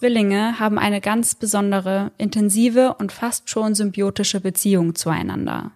[0.00, 5.72] Zwillinge haben eine ganz besondere, intensive und fast schon symbiotische Beziehung zueinander.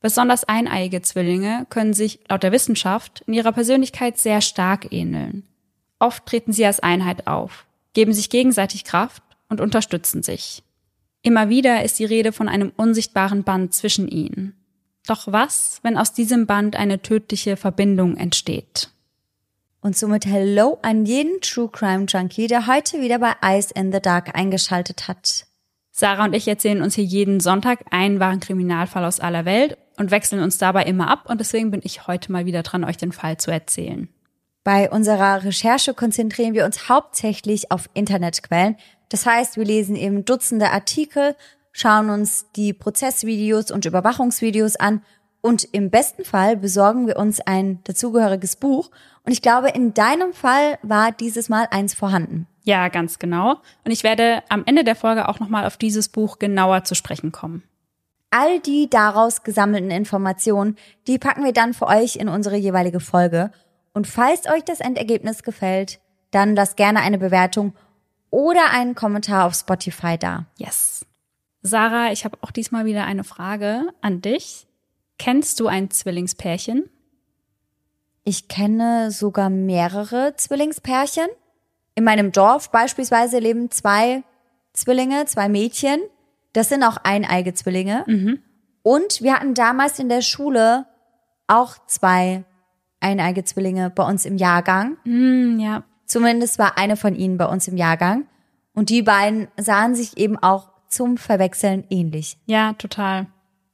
[0.00, 5.42] Besonders eineiige Zwillinge können sich laut der Wissenschaft in ihrer Persönlichkeit sehr stark ähneln.
[5.98, 10.62] Oft treten sie als Einheit auf, geben sich gegenseitig Kraft und unterstützen sich.
[11.20, 14.54] Immer wieder ist die Rede von einem unsichtbaren Band zwischen ihnen.
[15.06, 18.88] Doch was, wenn aus diesem Band eine tödliche Verbindung entsteht?
[19.86, 24.00] Und somit Hello an jeden True Crime Junkie, der heute wieder bei Eyes in the
[24.00, 25.46] Dark eingeschaltet hat.
[25.92, 30.10] Sarah und ich erzählen uns hier jeden Sonntag einen wahren Kriminalfall aus aller Welt und
[30.10, 33.12] wechseln uns dabei immer ab und deswegen bin ich heute mal wieder dran, euch den
[33.12, 34.08] Fall zu erzählen.
[34.64, 38.74] Bei unserer Recherche konzentrieren wir uns hauptsächlich auf Internetquellen.
[39.08, 41.36] Das heißt, wir lesen eben Dutzende Artikel,
[41.70, 45.02] schauen uns die Prozessvideos und Überwachungsvideos an
[45.46, 48.90] und im besten Fall besorgen wir uns ein dazugehöriges Buch.
[49.22, 52.48] Und ich glaube, in deinem Fall war dieses Mal eins vorhanden.
[52.64, 53.60] Ja, ganz genau.
[53.84, 57.30] Und ich werde am Ende der Folge auch nochmal auf dieses Buch genauer zu sprechen
[57.30, 57.62] kommen.
[58.30, 60.74] All die daraus gesammelten Informationen,
[61.06, 63.52] die packen wir dann für euch in unsere jeweilige Folge.
[63.92, 66.00] Und falls euch das Endergebnis gefällt,
[66.32, 67.72] dann lasst gerne eine Bewertung
[68.30, 70.46] oder einen Kommentar auf Spotify da.
[70.58, 71.06] Yes.
[71.62, 74.65] Sarah, ich habe auch diesmal wieder eine Frage an dich.
[75.18, 76.88] Kennst du ein Zwillingspärchen?
[78.24, 81.28] Ich kenne sogar mehrere Zwillingspärchen.
[81.94, 84.22] In meinem Dorf beispielsweise leben zwei
[84.72, 86.00] Zwillinge, zwei Mädchen.
[86.52, 88.04] Das sind auch eineige Zwillinge.
[88.06, 88.42] Mhm.
[88.82, 90.86] Und wir hatten damals in der Schule
[91.46, 92.44] auch zwei
[93.00, 94.96] eineige Zwillinge bei uns im Jahrgang.
[95.04, 95.84] Mm, ja.
[96.06, 98.26] Zumindest war eine von ihnen bei uns im Jahrgang.
[98.74, 102.38] Und die beiden sahen sich eben auch zum Verwechseln ähnlich.
[102.46, 103.26] Ja, total.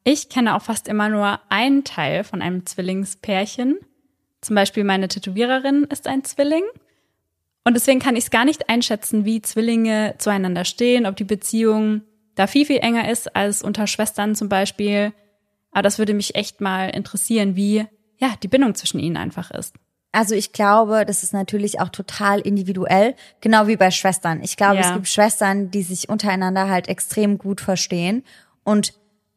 [0.05, 3.79] Ich kenne auch fast immer nur einen Teil von einem Zwillingspärchen.
[4.41, 6.65] Zum Beispiel meine Tätowiererin ist ein Zwilling.
[7.65, 12.03] Und deswegen kann ich es gar nicht einschätzen, wie Zwillinge zueinander stehen, ob die Beziehung
[12.35, 15.13] da viel, viel enger ist als unter Schwestern zum Beispiel.
[15.71, 17.87] Aber das würde mich echt mal interessieren, wie
[18.19, 19.75] ja die Bindung zwischen ihnen einfach ist.
[20.11, 24.43] Also ich glaube, das ist natürlich auch total individuell, genau wie bei Schwestern.
[24.43, 24.83] Ich glaube, ja.
[24.83, 28.23] es gibt Schwestern, die sich untereinander halt extrem gut verstehen
[28.63, 28.93] und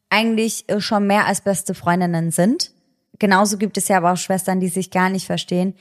[0.10, 2.72] eigentlich äh, schon mehr als beste Freundinnen sind.
[3.20, 5.76] Genauso gibt es ja aber auch Schwestern, die sich gar nicht verstehen.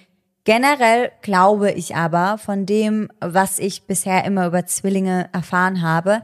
[0.45, 6.23] Generell glaube ich aber von dem, was ich bisher immer über Zwillinge erfahren habe,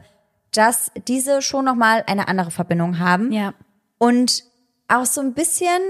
[0.51, 3.31] dass diese schon noch mal eine andere Verbindung haben.
[3.31, 3.53] Ja.
[3.97, 4.43] Und
[4.87, 5.81] auch so ein bisschen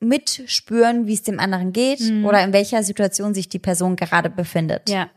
[0.00, 2.24] mitspüren, wie es dem anderen geht mhm.
[2.24, 4.88] oder in welcher Situation sich die Person gerade befindet.
[4.88, 5.10] Ja.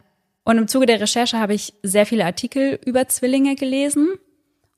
[0.44, 4.09] Und im Zuge der Recherche habe ich sehr viele Artikel über Zwillinge gelesen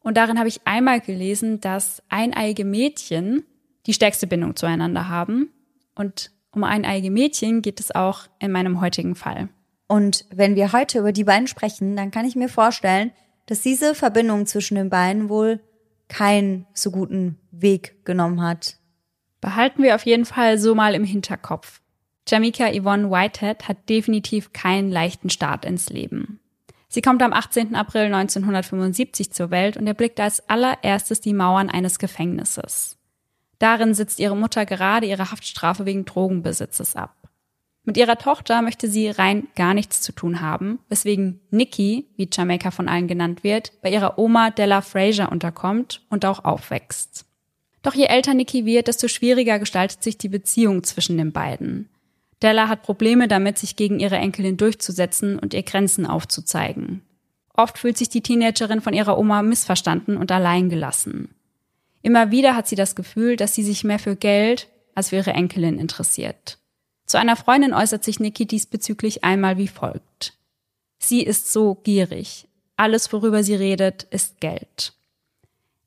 [0.07, 3.43] und darin habe ich einmal gelesen, dass eineige Mädchen
[3.87, 5.51] die stärkste Bindung zueinander haben.
[5.95, 9.49] Und um eineige Mädchen geht es auch in meinem heutigen Fall.
[9.85, 13.11] Und wenn wir heute über die beiden sprechen, dann kann ich mir vorstellen,
[13.47, 15.59] dass diese Verbindung zwischen den beiden wohl
[16.07, 18.77] keinen so guten Weg genommen hat.
[19.41, 21.81] Behalten wir auf jeden Fall so mal im Hinterkopf.
[22.25, 26.39] Jamika Yvonne Whitehead hat definitiv keinen leichten Start ins Leben.
[26.89, 27.75] Sie kommt am 18.
[27.75, 32.97] April 1975 zur Welt und erblickt als allererstes die Mauern eines Gefängnisses.
[33.59, 37.15] Darin sitzt ihre Mutter gerade ihre Haftstrafe wegen Drogenbesitzes ab.
[37.83, 42.69] Mit ihrer Tochter möchte sie rein gar nichts zu tun haben, weswegen Nikki, wie Jamaica
[42.69, 47.25] von allen genannt wird, bei ihrer Oma Della Fraser unterkommt und auch aufwächst.
[47.83, 51.89] Doch je älter Nikki wird, desto schwieriger gestaltet sich die Beziehung zwischen den beiden.
[52.41, 57.01] Della hat Probleme damit, sich gegen ihre Enkelin durchzusetzen und ihr Grenzen aufzuzeigen.
[57.53, 61.33] Oft fühlt sich die Teenagerin von ihrer Oma missverstanden und alleingelassen.
[62.03, 65.33] Immer wieder hat sie das Gefühl, dass sie sich mehr für Geld als für ihre
[65.33, 66.59] Enkelin interessiert.
[67.05, 70.33] Zu einer Freundin äußert sich Nikki diesbezüglich einmal wie folgt.
[70.99, 72.47] Sie ist so gierig.
[72.75, 74.93] Alles, worüber sie redet, ist Geld.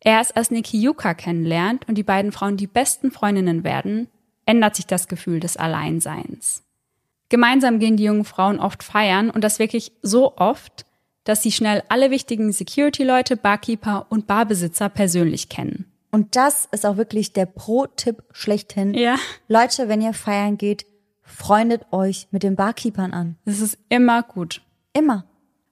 [0.01, 4.09] Erst als Nikki Yuka kennenlernt und die beiden Frauen die besten Freundinnen werden,
[4.51, 6.65] ändert sich das Gefühl des Alleinseins.
[7.29, 10.85] Gemeinsam gehen die jungen Frauen oft feiern und das wirklich so oft,
[11.23, 15.85] dass sie schnell alle wichtigen Security-Leute, Barkeeper und Barbesitzer persönlich kennen.
[16.11, 18.95] Und das ist auch wirklich der Pro-Tipp schlechthin.
[18.95, 19.15] Ja.
[19.47, 20.85] Leute, wenn ihr feiern geht,
[21.23, 23.37] freundet euch mit den Barkeepern an.
[23.45, 24.63] Das ist immer gut.
[24.93, 25.27] Immer.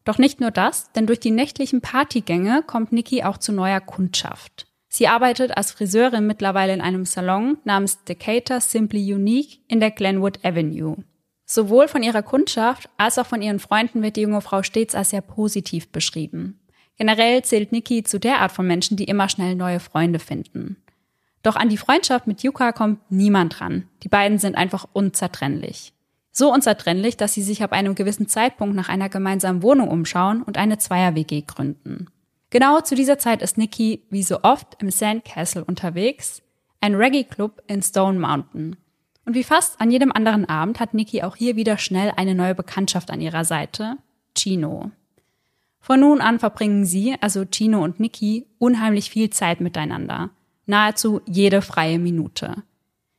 [0.05, 4.68] Doch nicht nur das, denn durch die nächtlichen Partygänge kommt Niki auch zu neuer Kundschaft.
[4.89, 10.45] Sie arbeitet als Friseurin mittlerweile in einem Salon namens Decatur Simply Unique in der Glenwood
[10.45, 10.97] Avenue.
[11.45, 15.11] Sowohl von ihrer Kundschaft als auch von ihren Freunden wird die junge Frau stets als
[15.11, 16.61] sehr positiv beschrieben.
[16.97, 20.77] Generell zählt Nikki zu der Art von Menschen, die immer schnell neue Freunde finden.
[21.43, 23.89] Doch an die Freundschaft mit Yuka kommt niemand ran.
[24.03, 25.93] Die beiden sind einfach unzertrennlich.
[26.33, 30.59] So unzertrennlich, dass sie sich ab einem gewissen Zeitpunkt nach einer gemeinsamen Wohnung umschauen und
[30.59, 32.09] eine Zweier-WG gründen.
[32.51, 36.43] Genau zu dieser Zeit ist Nikki, wie so oft, im Sandcastle unterwegs,
[36.81, 38.77] ein Reggae-Club in Stone Mountain.
[39.27, 42.55] Und wie fast an jedem anderen Abend hat Nikki auch hier wieder schnell eine neue
[42.55, 43.99] Bekanntschaft an ihrer Seite,
[44.35, 44.91] Chino.
[45.81, 50.31] Von nun an verbringen sie, also Chino und Nikki, unheimlich viel Zeit miteinander.
[50.65, 52.63] Nahezu jede freie Minute.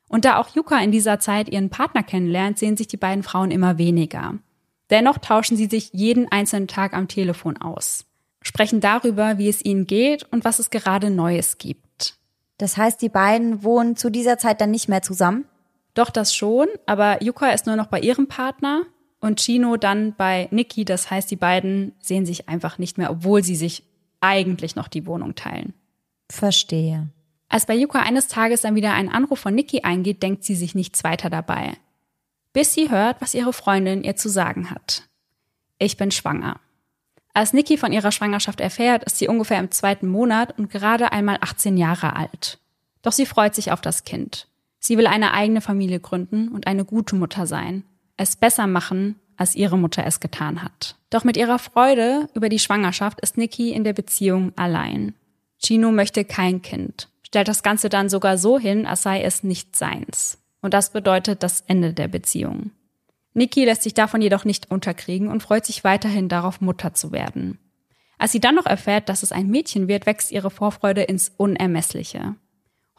[0.07, 3.51] Und da auch Yuka in dieser Zeit ihren Partner kennenlernt, sehen sich die beiden Frauen
[3.51, 4.35] immer weniger.
[4.89, 8.05] Dennoch tauschen sie sich jeden einzelnen Tag am Telefon aus,
[8.41, 12.17] sprechen darüber, wie es ihnen geht und was es gerade Neues gibt.
[12.57, 15.45] Das heißt, die beiden wohnen zu dieser Zeit dann nicht mehr zusammen?
[15.93, 18.83] Doch das schon, aber Yuka ist nur noch bei ihrem Partner
[19.19, 20.85] und Chino dann bei Nikki.
[20.85, 23.83] Das heißt, die beiden sehen sich einfach nicht mehr, obwohl sie sich
[24.21, 25.73] eigentlich noch die Wohnung teilen.
[26.29, 27.09] Verstehe.
[27.47, 30.75] Als bei Yuka eines Tages dann wieder ein Anruf von Nikki eingeht, denkt sie sich
[30.75, 31.73] nichts weiter dabei.
[32.53, 35.03] Bis sie hört, was ihre Freundin ihr zu sagen hat.
[35.79, 36.59] Ich bin schwanger.
[37.33, 41.37] Als Nikki von ihrer Schwangerschaft erfährt, ist sie ungefähr im zweiten Monat und gerade einmal
[41.41, 42.59] 18 Jahre alt.
[43.01, 44.47] Doch sie freut sich auf das Kind.
[44.79, 47.83] Sie will eine eigene Familie gründen und eine gute Mutter sein.
[48.17, 50.95] Es besser machen, als ihre Mutter es getan hat.
[51.09, 55.13] Doch mit ihrer Freude über die Schwangerschaft ist Nikki in der Beziehung allein.
[55.57, 59.75] Chino möchte kein Kind stellt das Ganze dann sogar so hin, als sei es nicht
[59.75, 60.39] seins.
[60.61, 62.71] Und das bedeutet das Ende der Beziehung.
[63.33, 67.59] Niki lässt sich davon jedoch nicht unterkriegen und freut sich weiterhin darauf, Mutter zu werden.
[68.17, 72.35] Als sie dann noch erfährt, dass es ein Mädchen wird, wächst ihre Vorfreude ins Unermessliche.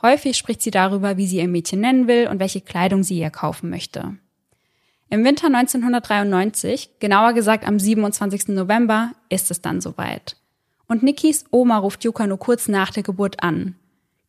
[0.03, 3.31] Häufig spricht sie darüber, wie sie ihr Mädchen nennen will und welche Kleidung sie ihr
[3.31, 4.17] kaufen möchte.
[5.11, 8.49] Im Winter 1993, genauer gesagt am 27.
[8.49, 10.37] November, ist es dann soweit.
[10.87, 13.75] Und Nikis Oma ruft Yuka nur kurz nach der Geburt an.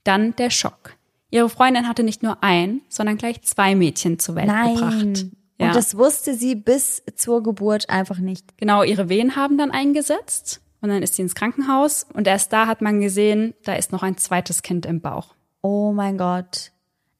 [0.04, 0.96] Dann der Schock.
[1.30, 4.76] Ihre Freundin hatte nicht nur ein, sondern gleich zwei Mädchen zur Welt Nein.
[4.76, 5.26] gebracht.
[5.62, 5.68] Ja.
[5.68, 8.58] Und das wusste sie bis zur Geburt einfach nicht.
[8.58, 12.68] Genau, ihre Wehen haben dann eingesetzt und dann ist sie ins Krankenhaus und erst da
[12.68, 15.36] hat man gesehen, da ist noch ein zweites Kind im Bauch.
[15.62, 16.72] Oh mein Gott.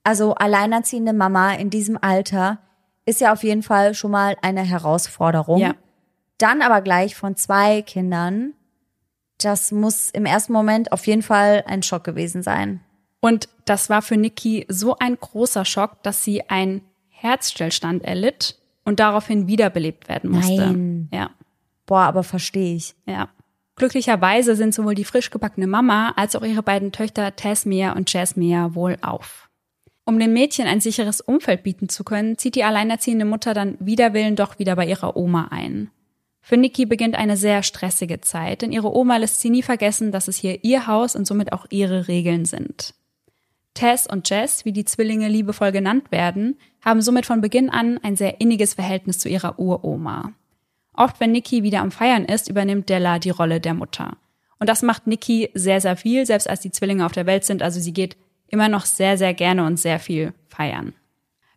[0.04, 2.60] Also alleinerziehende Mama in diesem Alter
[3.06, 5.60] ist ja auf jeden Fall schon mal eine Herausforderung.
[5.60, 5.76] Ja.
[6.38, 8.54] Dann aber gleich von zwei Kindern
[9.44, 12.82] das muss im ersten Moment auf jeden Fall ein Schock gewesen sein.
[13.20, 16.82] Und das war für Nikki so ein großer Schock, dass sie einen
[17.22, 20.56] Herzstillstand erlitt und daraufhin wiederbelebt werden musste.
[20.56, 21.10] Nein.
[21.14, 21.30] Ja.
[21.86, 22.96] Boah, aber verstehe ich.
[23.06, 23.30] Ja.
[23.76, 28.74] Glücklicherweise sind sowohl die frisch gebackene Mama als auch ihre beiden Töchter Tasmia und Jasmia
[28.74, 29.50] wohl auf.
[30.04, 34.14] Um dem Mädchen ein sicheres Umfeld bieten zu können, zieht die alleinerziehende Mutter dann wider
[34.14, 35.92] Willen doch wieder bei ihrer Oma ein.
[36.42, 40.28] Für Nikki beginnt eine sehr stressige Zeit, denn ihre Oma lässt sie nie vergessen, dass
[40.28, 42.96] es hier ihr Haus und somit auch ihre Regeln sind.
[43.74, 48.16] Tess und Jess, wie die Zwillinge liebevoll genannt werden, haben somit von Beginn an ein
[48.16, 50.34] sehr inniges Verhältnis zu ihrer Uroma.
[50.94, 54.18] Oft, wenn Nikki wieder am Feiern ist, übernimmt Della die Rolle der Mutter.
[54.60, 57.64] Und das macht Nikki sehr, sehr viel, selbst als die Zwillinge auf der Welt sind.
[57.64, 60.94] Also sie geht immer noch sehr, sehr gerne und sehr viel feiern.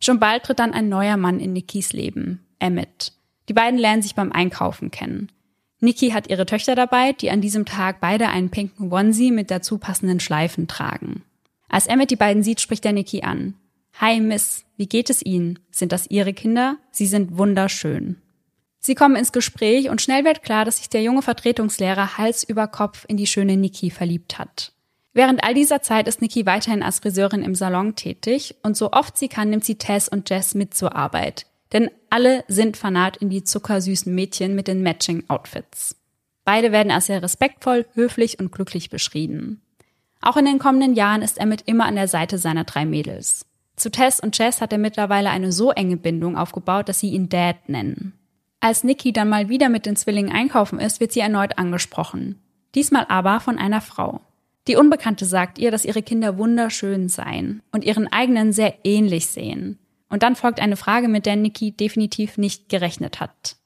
[0.01, 3.13] Schon bald tritt dann ein neuer Mann in Nikkis Leben, Emmett.
[3.49, 5.31] Die beiden lernen sich beim Einkaufen kennen.
[5.81, 9.79] Nikki hat ihre Töchter dabei, die an diesem Tag beide einen pinken Onesie mit dazu
[9.79, 11.23] passenden Schleifen tragen.
[11.75, 13.55] Als Emmett die beiden sieht, spricht er Nikki an.
[14.01, 15.59] Hi Miss, wie geht es Ihnen?
[15.73, 16.77] Sind das Ihre Kinder?
[16.93, 18.23] Sie sind wunderschön.
[18.79, 22.69] Sie kommen ins Gespräch und schnell wird klar, dass sich der junge Vertretungslehrer Hals über
[22.69, 24.71] Kopf in die schöne Nikki verliebt hat.
[25.15, 29.19] Während all dieser Zeit ist Nikki weiterhin als Friseurin im Salon tätig und so oft
[29.19, 31.47] sie kann, nimmt sie Tess und Jess mit zur Arbeit.
[31.73, 35.97] Denn alle sind fanat in die zuckersüßen Mädchen mit den Matching-Outfits.
[36.45, 39.61] Beide werden als sehr respektvoll, höflich und glücklich beschrieben.
[40.25, 43.45] Auch in den kommenden Jahren ist er mit immer an der Seite seiner drei Mädels.
[43.77, 47.29] Zu Tess und Jess hat er mittlerweile eine so enge Bindung aufgebaut, dass sie ihn
[47.29, 48.15] Dad nennen.
[48.59, 52.41] Als Nikki dann mal wieder mit den Zwillingen einkaufen ist, wird sie erneut angesprochen.
[52.75, 54.23] Diesmal aber von einer Frau.
[54.67, 59.79] Die Unbekannte sagt ihr, dass ihre Kinder wunderschön seien und ihren eigenen sehr ähnlich sehen.
[60.09, 63.57] Und dann folgt eine Frage, mit der Nikki definitiv nicht gerechnet hat.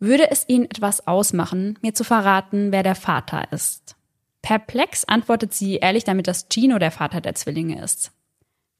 [0.00, 3.97] Würde es Ihnen etwas ausmachen, mir zu verraten, wer der Vater ist?
[4.42, 8.12] Perplex antwortet sie ehrlich damit, dass Chino der Vater der Zwillinge ist.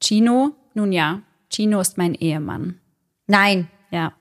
[0.02, 0.52] Chino?
[0.74, 2.80] Nun ja, Chino ist mein Ehemann.
[3.26, 3.68] Nein.
[3.90, 4.12] Ja.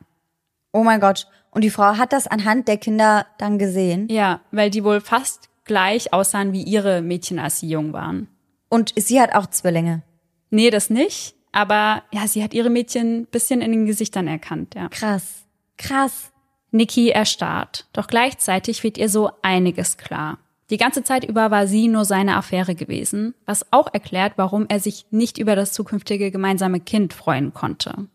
[0.71, 1.27] Oh mein Gott.
[1.51, 4.07] Und die Frau hat das anhand der Kinder dann gesehen?
[4.09, 8.27] Ja, weil die wohl fast gleich aussahen wie ihre Mädchen, als sie jung waren.
[8.69, 10.03] Und sie hat auch Zwillinge?
[10.49, 11.35] Nee, das nicht.
[11.51, 14.89] Aber ja, sie hat ihre Mädchen bisschen in den Gesichtern erkannt, ja.
[14.89, 15.45] Krass.
[15.77, 16.31] Krass.
[16.71, 17.87] Niki erstarrt.
[17.93, 20.37] Doch gleichzeitig wird ihr so einiges klar.
[20.69, 24.79] Die ganze Zeit über war sie nur seine Affäre gewesen, was auch erklärt, warum er
[24.79, 28.07] sich nicht über das zukünftige gemeinsame Kind freuen konnte.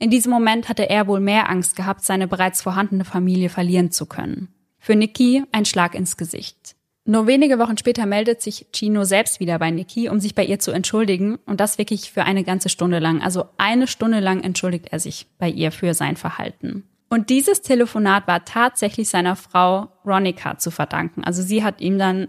[0.00, 4.06] In diesem Moment hatte er wohl mehr Angst gehabt, seine bereits vorhandene Familie verlieren zu
[4.06, 4.48] können.
[4.78, 6.74] Für Nikki ein Schlag ins Gesicht.
[7.04, 10.58] Nur wenige Wochen später meldet sich Chino selbst wieder bei Nikki, um sich bei ihr
[10.58, 13.22] zu entschuldigen und das wirklich für eine ganze Stunde lang.
[13.22, 16.84] Also eine Stunde lang entschuldigt er sich bei ihr für sein Verhalten.
[17.12, 21.22] Und dieses Telefonat war tatsächlich seiner Frau Ronica zu verdanken.
[21.22, 22.28] Also sie hat ihm dann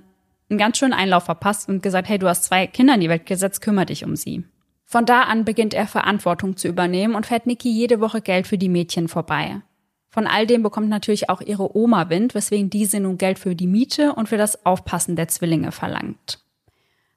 [0.50, 3.26] einen ganz schönen Einlauf verpasst und gesagt, hey, du hast zwei Kinder in die Welt
[3.26, 4.44] gesetzt, kümmere dich um sie.
[4.84, 8.58] Von da an beginnt er Verantwortung zu übernehmen und fährt Niki jede Woche Geld für
[8.58, 9.62] die Mädchen vorbei.
[10.10, 13.68] Von all dem bekommt natürlich auch ihre Oma Wind, weswegen diese nun Geld für die
[13.68, 16.40] Miete und für das Aufpassen der Zwillinge verlangt.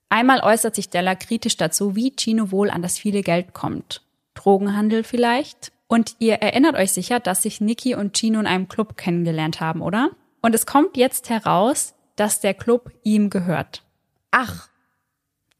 [0.09, 4.03] Einmal äußert sich Della kritisch dazu, wie Chino wohl an das viele Geld kommt.
[4.35, 5.73] Drogenhandel vielleicht?
[5.89, 9.83] Und ihr erinnert euch sicher, dass sich Niki und Chino in einem Club kennengelernt haben,
[9.83, 10.11] oder?
[10.43, 13.85] Und es kommt jetzt heraus, dass der Club ihm gehört.
[14.31, 14.69] Ach.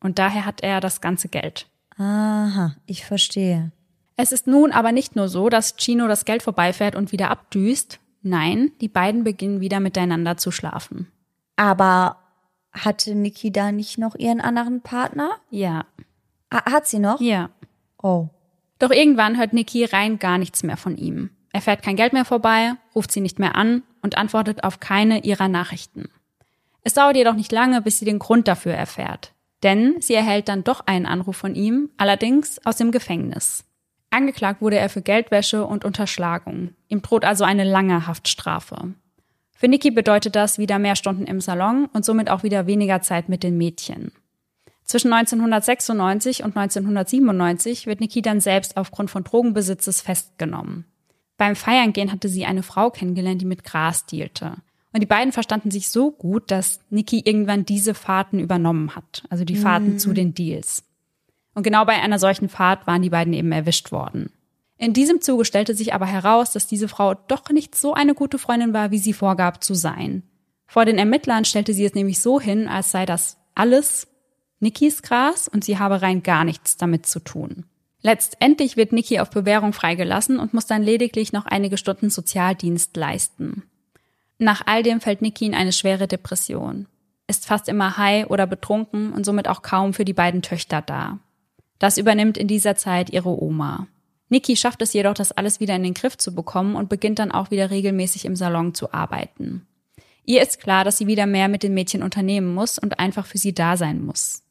[0.01, 1.69] Und daher hat er das ganze Geld.
[1.97, 3.73] Aha, ich verstehe.
[4.17, 8.01] Es ist nun aber nicht nur so, dass Chino das Geld vorbeifährt und wieder abdüst.
[8.23, 11.13] Nein, die beiden beginnen wieder miteinander zu schlafen.
[11.57, 12.19] Aber
[12.73, 15.37] hatte Niki da nicht noch ihren anderen Partner?
[15.51, 15.87] Ja.
[16.51, 17.21] Hat sie noch?
[17.21, 17.51] Ja.
[18.03, 18.29] Oh.
[18.79, 21.31] Doch irgendwann hört Niki rein gar nichts mehr von ihm.
[21.53, 25.25] Er fährt kein Geld mehr vorbei, ruft sie nicht mehr an und antwortet auf keine
[25.25, 26.11] ihrer Nachrichten.
[26.83, 29.33] Es dauert jedoch nicht lange, bis sie den Grund dafür erfährt.
[29.63, 33.65] Denn sie erhält dann doch einen Anruf von ihm, allerdings aus dem Gefängnis.
[34.11, 36.71] Angeklagt wurde er für Geldwäsche und Unterschlagung.
[36.89, 38.95] Ihm droht also eine lange Haftstrafe.
[39.57, 43.29] Für Niki bedeutet das wieder mehr Stunden im Salon und somit auch wieder weniger Zeit
[43.29, 44.13] mit den Mädchen.
[44.87, 50.85] Zwischen 1996 und 1997 wird Niki dann selbst aufgrund von Drogenbesitzes festgenommen.
[51.37, 54.55] Beim Feiern gehen hatte sie eine Frau kennengelernt, die mit Gras dealte.
[54.93, 59.45] Und die beiden verstanden sich so gut, dass Niki irgendwann diese Fahrten übernommen hat, also
[59.45, 59.99] die Fahrten mhm.
[59.99, 60.85] zu den Deals.
[61.55, 64.31] Und genau bei einer solchen Fahrt waren die beiden eben erwischt worden.
[64.79, 68.39] In diesem Zuge stellte sich aber heraus, dass diese Frau doch nicht so eine gute
[68.39, 70.23] Freundin war, wie sie vorgab zu sein.
[70.67, 74.07] Vor den Ermittlern stellte sie es nämlich so hin, als sei das alles
[74.61, 77.65] Nikis Gras und sie habe rein gar nichts damit zu tun.
[78.03, 83.65] Letztendlich wird Niki auf Bewährung freigelassen und muss dann lediglich noch einige Stunden Sozialdienst leisten.
[84.39, 86.87] Nach all dem fällt Niki in eine schwere Depression,
[87.27, 91.19] ist fast immer high oder betrunken und somit auch kaum für die beiden Töchter da.
[91.79, 93.89] Das übernimmt in dieser Zeit ihre Oma.
[94.29, 97.33] Niki schafft es jedoch, das alles wieder in den Griff zu bekommen und beginnt dann
[97.33, 99.67] auch wieder regelmäßig im Salon zu arbeiten.
[100.25, 103.39] Ihr ist klar, dass sie wieder mehr mit den Mädchen unternehmen muss und einfach für
[103.39, 104.43] sie da sein muss.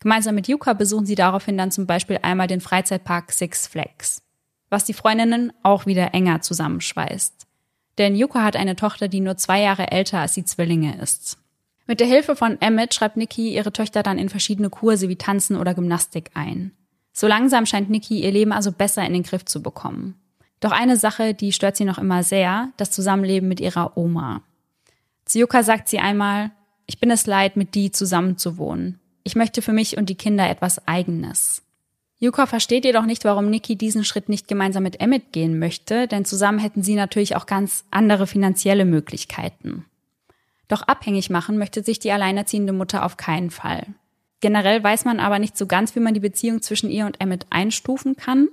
[0.00, 4.22] Gemeinsam mit Yuka besuchen sie daraufhin dann zum Beispiel einmal den Freizeitpark Six Flags,
[4.70, 7.46] was die Freundinnen auch wieder enger zusammenschweißt.
[7.98, 11.36] Denn Yuka hat eine Tochter, die nur zwei Jahre älter als die Zwillinge ist.
[11.86, 15.56] Mit der Hilfe von Emmett schreibt Nikki ihre Töchter dann in verschiedene Kurse wie Tanzen
[15.56, 16.72] oder Gymnastik ein.
[17.12, 20.14] So langsam scheint Nikki ihr Leben also besser in den Griff zu bekommen.
[20.60, 24.42] Doch eine Sache, die stört sie noch immer sehr, das Zusammenleben mit ihrer Oma.
[25.24, 26.52] Zu Yuka sagt sie einmal,
[26.86, 29.00] ich bin es leid, mit die zusammenzuwohnen.
[29.22, 31.62] Ich möchte für mich und die Kinder etwas Eigenes.
[32.18, 36.26] Yuka versteht jedoch nicht, warum Nikki diesen Schritt nicht gemeinsam mit Emmett gehen möchte, denn
[36.26, 39.86] zusammen hätten sie natürlich auch ganz andere finanzielle Möglichkeiten.
[40.68, 43.86] Doch abhängig machen möchte sich die alleinerziehende Mutter auf keinen Fall.
[44.40, 47.46] Generell weiß man aber nicht so ganz, wie man die Beziehung zwischen ihr und Emmett
[47.50, 48.48] einstufen kann,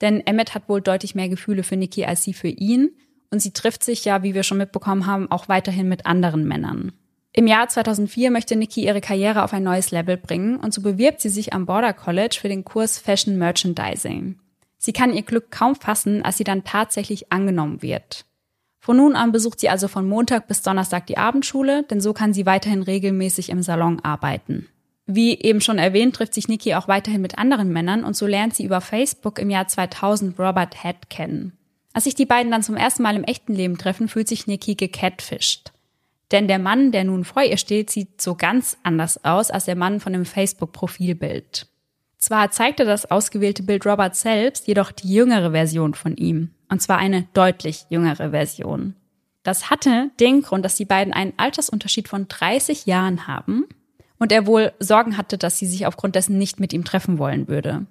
[0.00, 2.90] denn Emmett hat wohl deutlich mehr Gefühle für Nikki als sie für ihn
[3.30, 6.92] und sie trifft sich ja, wie wir schon mitbekommen haben, auch weiterhin mit anderen Männern.
[7.34, 11.20] Im Jahr 2004 möchte Nikki ihre Karriere auf ein neues Level bringen und so bewirbt
[11.20, 14.38] sie sich am Border College für den Kurs Fashion Merchandising.
[14.76, 18.26] Sie kann ihr Glück kaum fassen, als sie dann tatsächlich angenommen wird.
[18.80, 22.34] Von nun an besucht sie also von Montag bis Donnerstag die Abendschule, denn so kann
[22.34, 24.68] sie weiterhin regelmäßig im Salon arbeiten.
[25.06, 28.54] Wie eben schon erwähnt, trifft sich Nikki auch weiterhin mit anderen Männern und so lernt
[28.54, 31.56] sie über Facebook im Jahr 2000 Robert Head kennen.
[31.92, 34.74] Als sich die beiden dann zum ersten Mal im echten Leben treffen, fühlt sich Nikki
[34.74, 35.71] gecatfished.
[36.32, 39.76] Denn der Mann, der nun vor ihr steht, sieht so ganz anders aus als der
[39.76, 41.68] Mann von dem Facebook-Profilbild.
[42.16, 46.50] Zwar zeigte das ausgewählte Bild Robert selbst, jedoch die jüngere Version von ihm.
[46.70, 48.94] Und zwar eine deutlich jüngere Version.
[49.42, 53.66] Das hatte den Grund, dass die beiden einen Altersunterschied von 30 Jahren haben
[54.18, 57.48] und er wohl Sorgen hatte, dass sie sich aufgrund dessen nicht mit ihm treffen wollen
[57.48, 57.86] würde.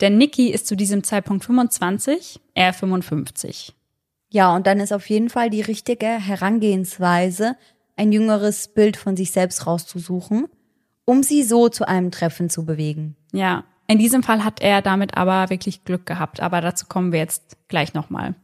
[0.00, 3.74] Denn Nikki ist zu diesem Zeitpunkt 25, er 55.
[4.30, 7.54] Ja, und dann ist auf jeden Fall die richtige Herangehensweise,
[7.96, 10.46] ein jüngeres Bild von sich selbst rauszusuchen,
[11.04, 13.16] um sie so zu einem Treffen zu bewegen.
[13.32, 17.18] Ja, in diesem Fall hat er damit aber wirklich Glück gehabt, aber dazu kommen wir
[17.18, 18.34] jetzt gleich nochmal.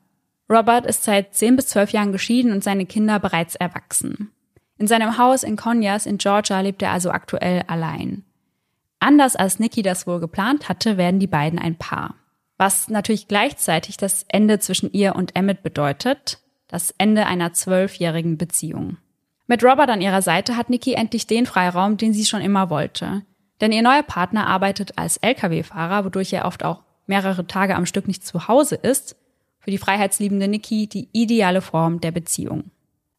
[0.51, 4.33] Robert ist seit 10 bis 12 Jahren geschieden und seine Kinder bereits erwachsen.
[4.79, 8.25] In seinem Haus in Conyers in Georgia lebt er also aktuell allein.
[8.99, 12.17] Anders als Nikki das wohl geplant hatte, werden die beiden ein Paar.
[12.61, 18.99] was natürlich gleichzeitig das Ende zwischen ihr und Emmett bedeutet, das Ende einer zwölfjährigen Beziehung.
[19.51, 23.23] Mit Robert an ihrer Seite hat Nikki endlich den Freiraum, den sie schon immer wollte.
[23.61, 28.07] Denn ihr neuer Partner arbeitet als Lkw-Fahrer, wodurch er oft auch mehrere Tage am Stück
[28.07, 29.17] nicht zu Hause ist.
[29.59, 32.71] Für die freiheitsliebende Nikki die ideale Form der Beziehung.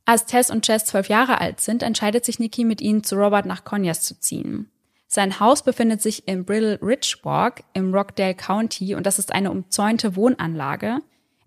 [0.06, 3.46] Als Tess und Jess zwölf Jahre alt sind, entscheidet sich Nikki mit ihnen zu Robert
[3.46, 4.72] nach Conyers zu ziehen.
[5.08, 9.52] Sein Haus befindet sich im Brittle Ridge Walk im Rockdale County und das ist eine
[9.52, 11.00] umzäunte Wohnanlage,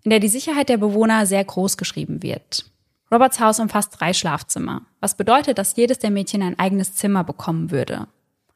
[0.03, 2.65] in der die Sicherheit der Bewohner sehr groß geschrieben wird.
[3.11, 7.71] Roberts Haus umfasst drei Schlafzimmer, was bedeutet, dass jedes der Mädchen ein eigenes Zimmer bekommen
[7.71, 8.07] würde.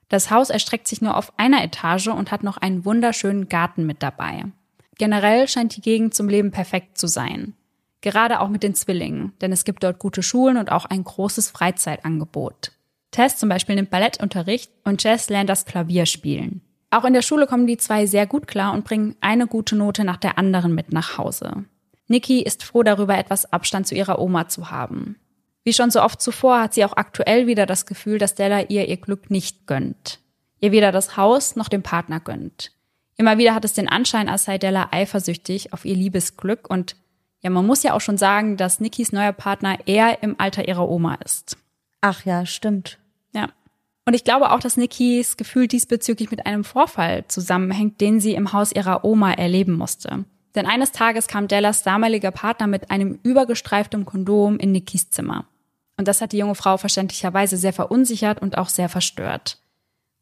[0.10, 4.01] Das Haus erstreckt sich nur auf einer Etage und hat noch einen wunderschönen Garten mit
[4.01, 4.46] dabei.
[4.98, 7.53] Generell scheint die Gegend zum Leben perfekt zu sein.
[8.01, 11.51] Gerade auch mit den Zwillingen, denn es gibt dort gute Schulen und auch ein großes
[11.51, 12.72] Freizeitangebot.
[13.12, 16.62] Tess zum Beispiel nimmt Ballettunterricht und Jess lernt das Klavier spielen.
[16.91, 20.03] Auch in der Schule kommen die zwei sehr gut klar und bringen eine gute Note
[20.03, 21.65] nach der anderen mit nach Hause.
[22.10, 25.16] Nikki ist froh darüber, etwas Abstand zu ihrer Oma zu haben.
[25.63, 28.88] Wie schon so oft zuvor hat sie auch aktuell wieder das Gefühl, dass Della ihr
[28.88, 30.20] ihr Glück nicht gönnt.
[30.60, 32.72] Ihr weder das Haus noch den Partner gönnt.
[33.16, 36.96] Immer wieder hat es den Anschein, als sei Della eifersüchtig auf ihr Liebesglück und
[37.42, 40.89] ja, man muss ja auch schon sagen, dass Nikis neuer Partner eher im Alter ihrer
[40.89, 41.58] Oma ist.
[42.01, 42.98] Ach ja, stimmt.
[43.34, 43.50] Ja.
[44.06, 48.51] Und ich glaube auch, dass Nikis Gefühl diesbezüglich mit einem Vorfall zusammenhängt, den sie im
[48.51, 50.25] Haus ihrer Oma erleben musste.
[50.56, 55.46] Denn eines Tages kam Dellas damaliger Partner mit einem übergestreiften Kondom in Nikis Zimmer.
[55.98, 59.60] Und das hat die junge Frau verständlicherweise sehr verunsichert und auch sehr verstört.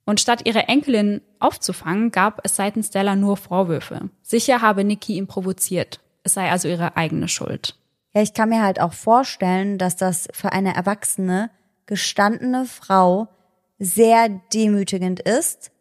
[0.05, 4.09] Und statt ihre Enkelin aufzufangen, gab es seitens Della nur Vorwürfe.
[4.21, 5.99] Sicher habe Nikki ihn provoziert.
[6.23, 7.77] Es sei also ihre eigene Schuld.
[8.13, 11.51] Ja, ich kann mir halt auch vorstellen, dass das für eine erwachsene,
[11.85, 13.27] gestandene Frau
[13.79, 15.71] sehr demütigend ist,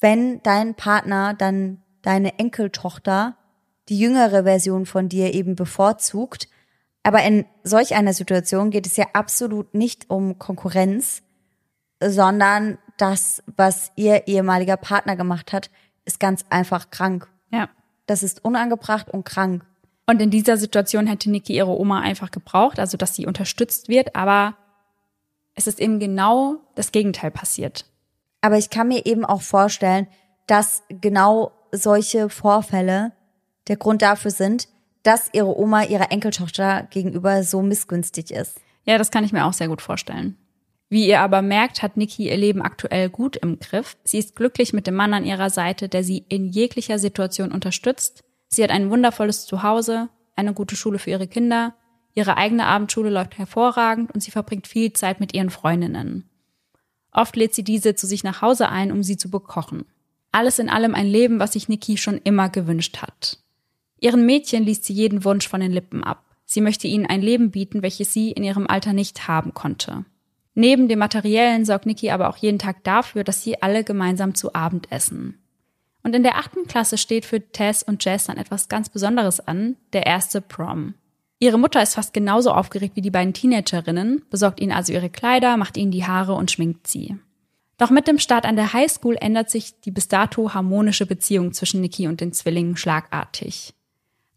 [0.00, 3.36] wenn dein Partner dann deine Enkeltochter,
[3.88, 6.48] die jüngere Version von dir eben bevorzugt.
[7.02, 11.22] Aber in solch einer Situation geht es ja absolut nicht um Konkurrenz,
[12.02, 15.70] sondern das, was ihr ehemaliger Partner gemacht hat,
[16.04, 17.28] ist ganz einfach krank.
[17.50, 17.68] Ja.
[18.06, 19.64] Das ist unangebracht und krank.
[20.06, 24.14] Und in dieser Situation hätte Niki ihre Oma einfach gebraucht, also dass sie unterstützt wird,
[24.14, 24.56] aber
[25.54, 27.86] es ist eben genau das Gegenteil passiert.
[28.40, 30.06] Aber ich kann mir eben auch vorstellen,
[30.46, 33.12] dass genau solche Vorfälle
[33.68, 34.68] der Grund dafür sind,
[35.02, 38.60] dass ihre Oma ihrer Enkeltochter gegenüber so missgünstig ist.
[38.84, 40.36] Ja, das kann ich mir auch sehr gut vorstellen.
[40.88, 43.96] Wie ihr aber merkt, hat Niki ihr Leben aktuell gut im Griff.
[44.04, 48.22] Sie ist glücklich mit dem Mann an ihrer Seite, der sie in jeglicher Situation unterstützt
[48.48, 51.74] Sie hat ein wundervolles Zuhause, eine gute Schule für ihre Kinder,
[52.14, 56.28] ihre eigene Abendschule läuft hervorragend und sie verbringt viel Zeit mit ihren Freundinnen.
[57.12, 59.86] Oft lädt sie diese zu sich nach Hause ein, um sie zu bekochen.
[60.32, 63.38] Alles in allem ein Leben, was sich Niki schon immer gewünscht hat.
[64.06, 66.22] Ihren Mädchen liest sie jeden Wunsch von den Lippen ab.
[66.44, 70.04] Sie möchte ihnen ein Leben bieten, welches sie in ihrem Alter nicht haben konnte.
[70.54, 74.54] Neben dem Materiellen sorgt Niki aber auch jeden Tag dafür, dass sie alle gemeinsam zu
[74.54, 75.42] Abend essen.
[76.04, 79.74] Und in der achten Klasse steht für Tess und Jess dann etwas ganz Besonderes an,
[79.92, 80.94] der erste Prom.
[81.40, 85.56] Ihre Mutter ist fast genauso aufgeregt wie die beiden Teenagerinnen, besorgt ihnen also ihre Kleider,
[85.56, 87.16] macht ihnen die Haare und schminkt sie.
[87.76, 91.80] Doch mit dem Start an der Highschool ändert sich die bis dato harmonische Beziehung zwischen
[91.80, 93.74] Nikki und den Zwillingen schlagartig.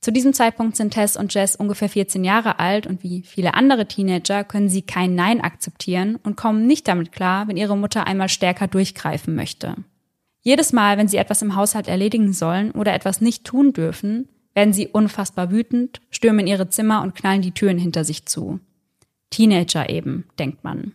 [0.01, 3.85] Zu diesem Zeitpunkt sind Tess und Jess ungefähr 14 Jahre alt und wie viele andere
[3.85, 8.29] Teenager können sie kein Nein akzeptieren und kommen nicht damit klar, wenn ihre Mutter einmal
[8.29, 9.75] stärker durchgreifen möchte.
[10.41, 14.73] Jedes Mal, wenn sie etwas im Haushalt erledigen sollen oder etwas nicht tun dürfen, werden
[14.73, 18.59] sie unfassbar wütend, stürmen ihre Zimmer und knallen die Türen hinter sich zu.
[19.29, 20.93] Teenager eben, denkt man.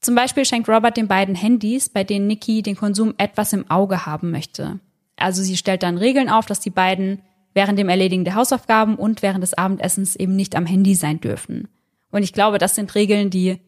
[0.00, 4.06] Zum Beispiel schenkt Robert den beiden Handys, bei denen Nikki den Konsum etwas im Auge
[4.06, 4.78] haben möchte.
[5.16, 7.20] Also sie stellt dann Regeln auf, dass die beiden
[7.54, 11.68] während dem Erledigen der Hausaufgaben und während des Abendessens eben nicht am Handy sein dürfen.
[12.10, 13.60] Und ich glaube, das sind Regeln, die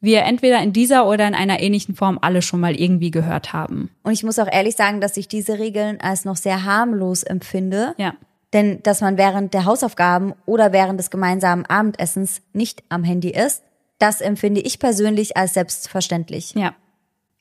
[0.00, 3.90] wir entweder in dieser oder in einer ähnlichen Form alle schon mal irgendwie gehört haben.
[4.02, 7.94] Und ich muss auch ehrlich sagen, dass ich diese Regeln als noch sehr harmlos empfinde.
[7.96, 8.14] Ja.
[8.52, 13.62] Denn dass man während der Hausaufgaben oder während des gemeinsamen Abendessens nicht am Handy ist,
[13.98, 16.54] das empfinde ich persönlich als selbstverständlich.
[16.54, 16.74] Ja.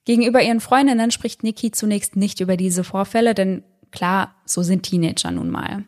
[0.06, 3.64] Gegenüber ihren Freundinnen spricht Niki zunächst nicht über diese Vorfälle, denn
[3.96, 5.86] klar, so sind Teenager nun mal.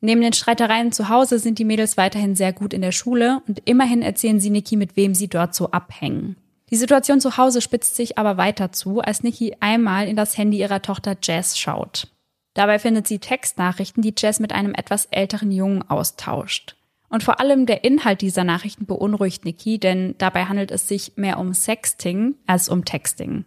[0.00, 3.62] Neben den Streitereien zu Hause sind die Mädels weiterhin sehr gut in der Schule und
[3.64, 6.36] immerhin erzählen sie Niki, mit wem sie dort so abhängen.
[6.70, 10.58] Die Situation zu Hause spitzt sich aber weiter zu, als Niki einmal in das Handy
[10.58, 12.08] ihrer Tochter Jess schaut.
[12.54, 16.76] Dabei findet sie Textnachrichten, die Jess mit einem etwas älteren Jungen austauscht.
[17.08, 21.38] Und vor allem der Inhalt dieser Nachrichten beunruhigt Niki, denn dabei handelt es sich mehr
[21.38, 23.44] um Sexting als um Texting.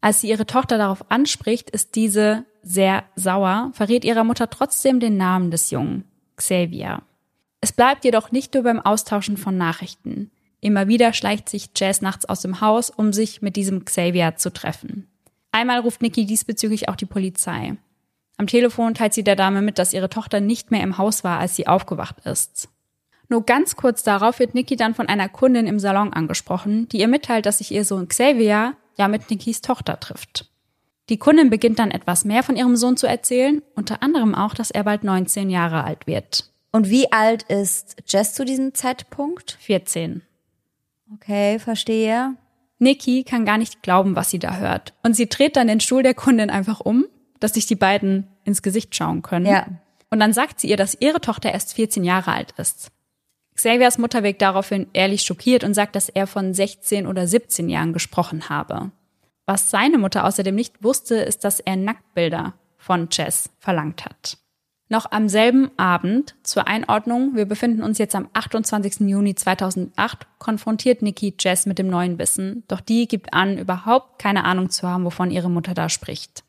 [0.00, 5.16] Als sie ihre Tochter darauf anspricht, ist diese sehr sauer, verrät ihrer Mutter trotzdem den
[5.16, 6.04] Namen des Jungen,
[6.36, 7.02] Xavier.
[7.60, 10.30] Es bleibt jedoch nicht nur beim Austauschen von Nachrichten.
[10.60, 14.52] Immer wieder schleicht sich Jazz nachts aus dem Haus, um sich mit diesem Xavier zu
[14.52, 15.08] treffen.
[15.52, 17.76] Einmal ruft Nikki diesbezüglich auch die Polizei.
[18.38, 21.38] Am Telefon teilt sie der Dame mit, dass ihre Tochter nicht mehr im Haus war,
[21.38, 22.68] als sie aufgewacht ist.
[23.28, 27.08] Nur ganz kurz darauf wird Nikki dann von einer Kundin im Salon angesprochen, die ihr
[27.08, 30.51] mitteilt, dass sich ihr Sohn Xavier ja mit Nikkis Tochter trifft.
[31.08, 34.70] Die Kundin beginnt dann etwas mehr von ihrem Sohn zu erzählen, unter anderem auch, dass
[34.70, 36.50] er bald 19 Jahre alt wird.
[36.70, 39.58] Und wie alt ist Jess zu diesem Zeitpunkt?
[39.60, 40.22] 14.
[41.14, 42.34] Okay, verstehe.
[42.78, 44.94] Nikki kann gar nicht glauben, was sie da hört.
[45.02, 47.06] Und sie dreht dann den Stuhl der Kundin einfach um,
[47.40, 49.46] dass sich die beiden ins Gesicht schauen können.
[49.46, 49.66] Ja.
[50.10, 52.90] Und dann sagt sie ihr, dass ihre Tochter erst 14 Jahre alt ist.
[53.54, 57.92] Xaviers Mutter wirkt daraufhin ehrlich schockiert und sagt, dass er von 16 oder 17 Jahren
[57.92, 58.90] gesprochen habe.
[59.46, 64.38] Was seine Mutter außerdem nicht wusste, ist, dass er Nacktbilder von Jess verlangt hat.
[64.88, 69.08] Noch am selben Abend, zur Einordnung, wir befinden uns jetzt am 28.
[69.08, 74.44] Juni 2008, konfrontiert Nikki Jess mit dem neuen Wissen, doch die gibt an, überhaupt keine
[74.44, 76.44] Ahnung zu haben, wovon ihre Mutter da spricht.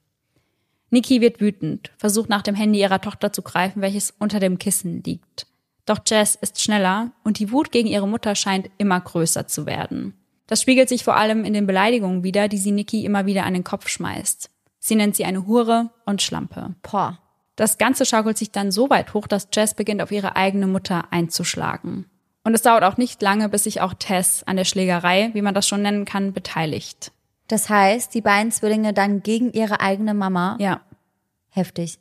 [0.89, 5.01] Nikki wird wütend, versucht nach dem Handy ihrer Tochter zu greifen, welches unter dem Kissen
[5.03, 5.47] liegt.
[5.85, 10.13] Doch Jess ist schneller und die Wut gegen ihre Mutter scheint immer größer zu werden.
[10.47, 13.53] Das spiegelt sich vor allem in den Beleidigungen wider, die sie Nikki immer wieder an
[13.53, 14.49] den Kopf schmeißt.
[14.79, 16.75] Sie nennt sie eine Hure und Schlampe.
[16.81, 17.19] Boah.
[17.55, 21.05] Das Ganze schaukelt sich dann so weit hoch, dass Jess beginnt, auf ihre eigene Mutter
[21.11, 22.09] einzuschlagen.
[22.43, 25.53] Und es dauert auch nicht lange, bis sich auch Tess an der Schlägerei, wie man
[25.53, 27.11] das schon nennen kann, beteiligt.
[27.47, 30.57] Das heißt, die beiden Zwillinge dann gegen ihre eigene Mama?
[30.59, 30.81] Ja.
[31.49, 31.99] Heftig.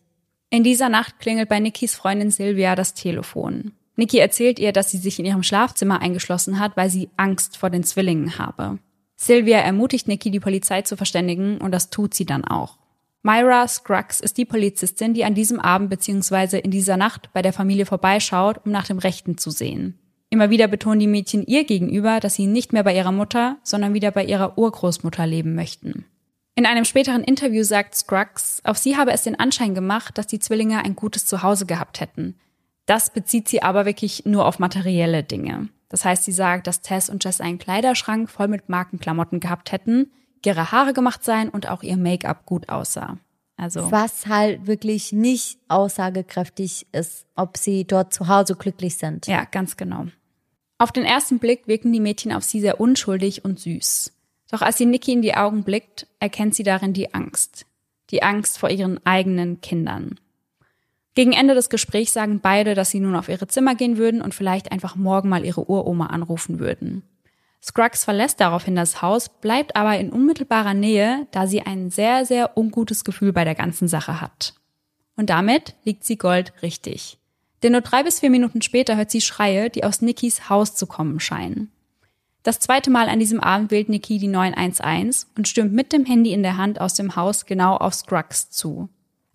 [0.51, 3.73] In dieser Nacht klingelt bei Nikis Freundin Silvia das Telefon.
[3.97, 7.71] Niki erzählt ihr, dass sie sich in ihrem Schlafzimmer eingeschlossen hat, weil sie Angst vor
[7.71, 8.79] den Zwillingen habe.
[9.17, 12.79] Silvia ermutigt Nikki, die Polizei zu verständigen, und das tut sie dann auch.
[13.23, 16.59] Myra Scruggs ist die Polizistin, die an diesem Abend bzw.
[16.59, 19.99] in dieser Nacht bei der Familie vorbeischaut, um nach dem Rechten zu sehen.
[20.29, 23.95] Immer wieder betonen die Mädchen ihr gegenüber, dass sie nicht mehr bei ihrer Mutter, sondern
[23.95, 26.07] wieder bei ihrer Urgroßmutter leben möchten.
[26.55, 30.39] In einem späteren Interview sagt Scruggs, auf sie habe es den Anschein gemacht, dass die
[30.39, 32.35] Zwillinge ein gutes Zuhause gehabt hätten.
[32.87, 35.69] Das bezieht sie aber wirklich nur auf materielle Dinge.
[35.89, 40.11] Das heißt, sie sagt, dass Tess und Jess einen Kleiderschrank voll mit Markenklamotten gehabt hätten,
[40.45, 43.19] ihre Haare gemacht seien und auch ihr Make-up gut aussah.
[43.57, 49.27] Also was halt wirklich nicht aussagekräftig ist, ob sie dort zu Hause glücklich sind.
[49.27, 50.07] Ja, ganz genau.
[50.79, 54.13] Auf den ersten Blick wirken die Mädchen auf sie sehr unschuldig und süß.
[54.51, 57.67] Doch als sie Nikki in die Augen blickt, erkennt sie darin die Angst.
[58.11, 60.19] Die Angst vor ihren eigenen Kindern.
[61.15, 64.35] Gegen Ende des Gesprächs sagen beide, dass sie nun auf ihre Zimmer gehen würden und
[64.35, 67.03] vielleicht einfach morgen mal ihre Uroma anrufen würden.
[67.63, 72.57] Scruggs verlässt daraufhin das Haus, bleibt aber in unmittelbarer Nähe, da sie ein sehr, sehr
[72.57, 74.55] ungutes Gefühl bei der ganzen Sache hat.
[75.17, 77.19] Und damit liegt sie Gold richtig.
[77.63, 80.87] Denn nur drei bis vier Minuten später hört sie Schreie, die aus Nikkis Haus zu
[80.87, 81.71] kommen scheinen.
[82.43, 86.33] Das zweite Mal an diesem Abend wählt Nikki die 911 und stürmt mit dem Handy
[86.33, 88.89] in der Hand aus dem Haus genau auf Scruggs zu.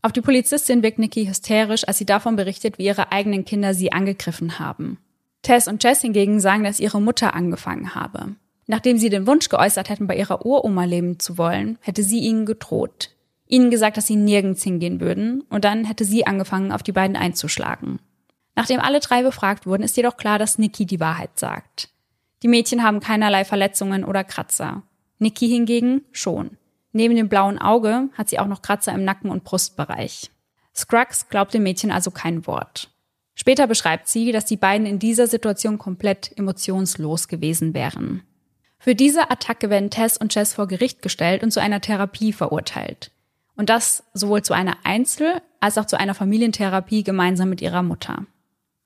[0.07, 3.91] Auf die Polizistin wirkt Nikki hysterisch, als sie davon berichtet, wie ihre eigenen Kinder sie
[3.91, 4.99] angegriffen haben.
[5.41, 8.37] Tess und Jess hingegen sagen, dass ihre Mutter angefangen habe.
[8.67, 12.45] Nachdem sie den Wunsch geäußert hätten, bei ihrer Uroma leben zu wollen, hätte sie ihnen
[12.45, 13.09] gedroht.
[13.47, 17.17] Ihnen gesagt, dass sie nirgends hingehen würden, und dann hätte sie angefangen, auf die beiden
[17.17, 17.99] einzuschlagen.
[18.55, 21.89] Nachdem alle drei befragt wurden, ist jedoch klar, dass Nikki die Wahrheit sagt.
[22.43, 24.83] Die Mädchen haben keinerlei Verletzungen oder Kratzer.
[25.19, 26.51] Nikki hingegen schon.
[26.97, 30.31] Neben dem blauen Auge hat sie auch noch Kratzer im Nacken- und Brustbereich.
[30.75, 32.89] Scruggs glaubt dem Mädchen also kein Wort.
[33.35, 38.23] Später beschreibt sie, dass die beiden in dieser Situation komplett emotionslos gewesen wären.
[38.79, 43.11] Für diese Attacke werden Tess und Jess vor Gericht gestellt und zu einer Therapie verurteilt.
[43.55, 48.25] Und das sowohl zu einer Einzel- als auch zu einer Familientherapie gemeinsam mit ihrer Mutter.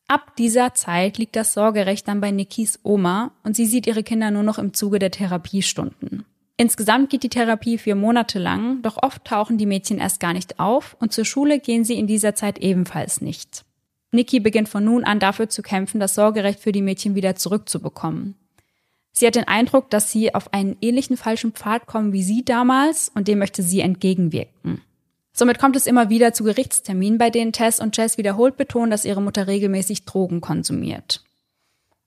[0.10, 4.32] Ab dieser Zeit liegt das Sorgerecht dann bei Nikis Oma und sie sieht ihre Kinder
[4.32, 6.26] nur noch im Zuge der Therapiestunden.
[6.58, 10.60] Insgesamt geht die Therapie vier Monate lang, doch oft tauchen die Mädchen erst gar nicht
[10.60, 13.66] auf und zur Schule gehen sie in dieser Zeit ebenfalls nicht.
[14.12, 18.36] Nikki beginnt von nun an dafür zu kämpfen, das Sorgerecht für die Mädchen wieder zurückzubekommen.
[19.14, 23.10] Sie hat den Eindruck, dass sie auf einen ähnlichen falschen Pfad kommen wie sie damals
[23.14, 24.82] und dem möchte sie entgegenwirken.
[25.34, 29.06] Somit kommt es immer wieder zu Gerichtsterminen, bei denen Tess und Jess wiederholt betonen, dass
[29.06, 31.24] ihre Mutter regelmäßig Drogen konsumiert.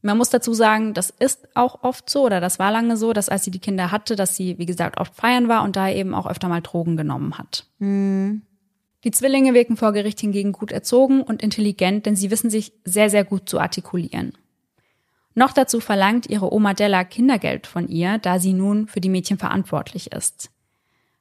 [0.04, 3.30] Man muss dazu sagen, das ist auch oft so oder das war lange so, dass
[3.30, 6.14] als sie die Kinder hatte, dass sie, wie gesagt, oft feiern war und da eben
[6.14, 7.64] auch öfter mal Drogen genommen hat.
[7.78, 8.42] Mhm.
[9.02, 13.08] Die Zwillinge wirken vor Gericht hingegen gut erzogen und intelligent, denn sie wissen sich sehr,
[13.08, 14.36] sehr gut zu artikulieren.
[15.34, 19.38] Noch dazu verlangt ihre Oma Della Kindergeld von ihr, da sie nun für die Mädchen
[19.38, 20.50] verantwortlich ist.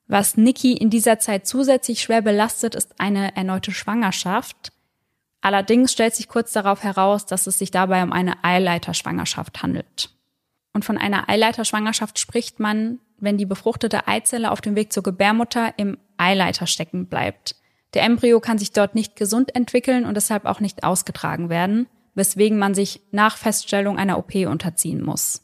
[0.08, 4.74] Was Nikki in dieser Zeit zusätzlich schwer belastet, ist eine erneute Schwangerschaft.
[5.44, 10.10] Allerdings stellt sich kurz darauf heraus, dass es sich dabei um eine Eileiterschwangerschaft handelt.
[10.72, 15.74] Und von einer Eileiterschwangerschaft spricht man, wenn die befruchtete Eizelle auf dem Weg zur Gebärmutter
[15.76, 17.58] im Eileiter stecken bleibt.
[17.94, 22.58] Der Embryo kann sich dort nicht gesund entwickeln und deshalb auch nicht ausgetragen werden, weswegen
[22.58, 25.42] man sich nach Feststellung einer OP unterziehen muss.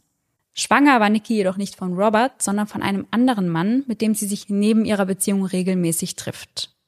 [0.54, 4.28] Schwanger war Nikki jedoch nicht von Robert, sondern von einem anderen Mann, mit dem sie
[4.28, 6.79] sich neben ihrer Beziehung regelmäßig trifft.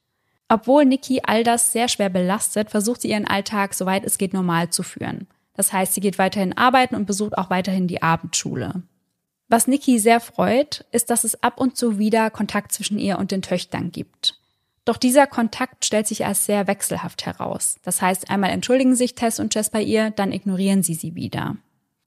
[0.52, 4.70] Obwohl Nikki all das sehr schwer belastet, versucht sie ihren Alltag, soweit es geht, normal
[4.70, 5.28] zu führen.
[5.54, 8.84] Das heißt, sie geht weiterhin arbeiten und besucht auch weiterhin die Abendschule.
[9.48, 13.32] Was Nikki sehr freut, ist, dass es ab und zu wieder Kontakt zwischen ihr und
[13.32, 14.42] den Töchtern gibt.
[14.84, 17.78] Doch dieser Kontakt stellt sich als sehr wechselhaft heraus.
[17.84, 21.56] Das heißt, einmal entschuldigen sich Tess und Jess bei ihr, dann ignorieren sie sie wieder.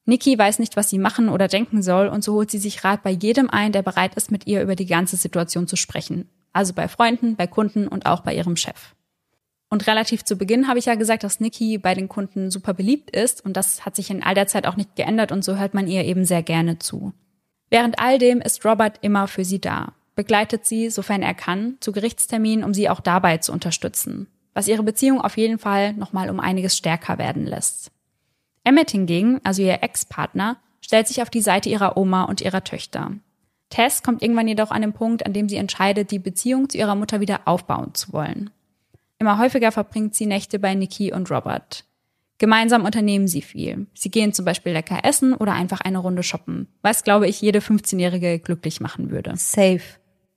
[0.04, 3.02] Nikki weiß nicht, was sie machen oder denken soll und so holt sie sich Rat
[3.04, 6.28] bei jedem ein, der bereit ist, mit ihr über die ganze Situation zu sprechen.
[6.54, 8.94] Also bei Freunden, bei Kunden und auch bei ihrem Chef.
[9.68, 13.10] Und relativ zu Beginn habe ich ja gesagt, dass Nikki bei den Kunden super beliebt
[13.10, 15.74] ist und das hat sich in all der Zeit auch nicht geändert und so hört
[15.74, 17.12] man ihr eben sehr gerne zu.
[17.70, 21.90] Während all dem ist Robert immer für sie da, begleitet sie, sofern er kann, zu
[21.90, 26.38] Gerichtsterminen, um sie auch dabei zu unterstützen, was ihre Beziehung auf jeden Fall nochmal um
[26.38, 27.90] einiges stärker werden lässt.
[28.62, 33.12] Emmett hingegen, also ihr Ex-Partner, stellt sich auf die Seite ihrer Oma und ihrer Töchter.
[33.74, 36.94] Tess kommt irgendwann jedoch an den Punkt, an dem sie entscheidet, die Beziehung zu ihrer
[36.94, 38.50] Mutter wieder aufbauen zu wollen.
[39.18, 41.84] Immer häufiger verbringt sie Nächte bei Nikki und Robert.
[42.38, 43.88] Gemeinsam unternehmen sie viel.
[43.92, 47.58] Sie gehen zum Beispiel lecker essen oder einfach eine Runde shoppen, was, glaube ich, jede
[47.58, 49.32] 15-Jährige glücklich machen würde.
[49.36, 49.82] Safe.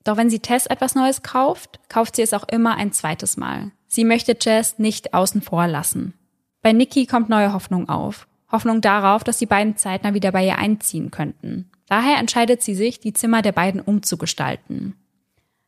[0.04, 3.72] Doch wenn sie Tess etwas Neues kauft, kauft sie es auch immer ein zweites Mal.
[3.86, 6.16] Sie möchte Jess nicht außen vor lassen.
[6.64, 8.28] Bei Nikki kommt neue Hoffnung auf.
[8.52, 11.70] Hoffnung darauf, dass die beiden zeitnah wieder bei ihr einziehen könnten.
[11.88, 14.96] Daher entscheidet sie sich, die Zimmer der beiden umzugestalten.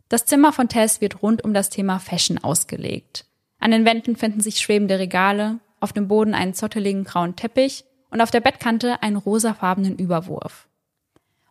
[0.10, 3.26] Das Zimmer von Tess wird rund um das Thema Fashion ausgelegt.
[3.60, 8.22] An den Wänden finden sich schwebende Regale, auf dem Boden einen zotteligen grauen Teppich und
[8.22, 10.68] auf der Bettkante einen rosafarbenen Überwurf.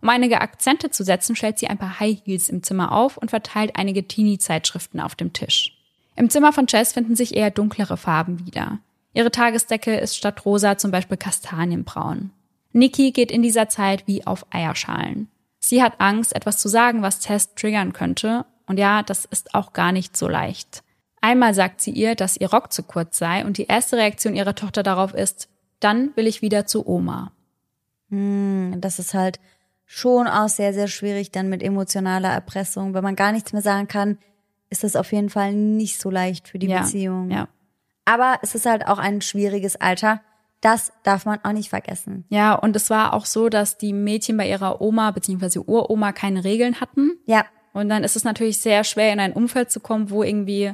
[0.00, 3.30] Um einige Akzente zu setzen, stellt sie ein paar High Heels im Zimmer auf und
[3.30, 5.76] verteilt einige Teenie-Zeitschriften auf dem Tisch.
[6.14, 8.78] Im Zimmer von Jess finden sich eher dunklere Farben wieder.
[9.14, 12.30] Ihre Tagesdecke ist statt rosa zum Beispiel kastanienbraun.
[12.72, 15.28] Nikki geht in dieser Zeit wie auf Eierschalen.
[15.58, 18.46] Sie hat Angst, etwas zu sagen, was Tess triggern könnte.
[18.66, 20.82] Und ja, das ist auch gar nicht so leicht.
[21.20, 24.54] Einmal sagt sie ihr, dass ihr Rock zu kurz sei und die erste Reaktion ihrer
[24.54, 25.48] Tochter darauf ist,
[25.80, 27.32] dann will ich wieder zu Oma.
[28.10, 29.40] Hm, das ist halt
[29.84, 32.94] schon auch sehr, sehr schwierig dann mit emotionaler Erpressung.
[32.94, 34.18] Wenn man gar nichts mehr sagen kann,
[34.70, 37.30] ist das auf jeden Fall nicht so leicht für die ja, Beziehung.
[37.30, 37.48] Ja.
[38.04, 40.20] Aber es ist halt auch ein schwieriges Alter.
[40.60, 42.24] Das darf man auch nicht vergessen.
[42.28, 45.60] Ja, und es war auch so, dass die Mädchen bei ihrer Oma bzw.
[45.60, 47.12] Uroma keine Regeln hatten.
[47.26, 47.44] Ja.
[47.72, 50.72] Und dann ist es natürlich sehr schwer, in ein Umfeld zu kommen, wo irgendwie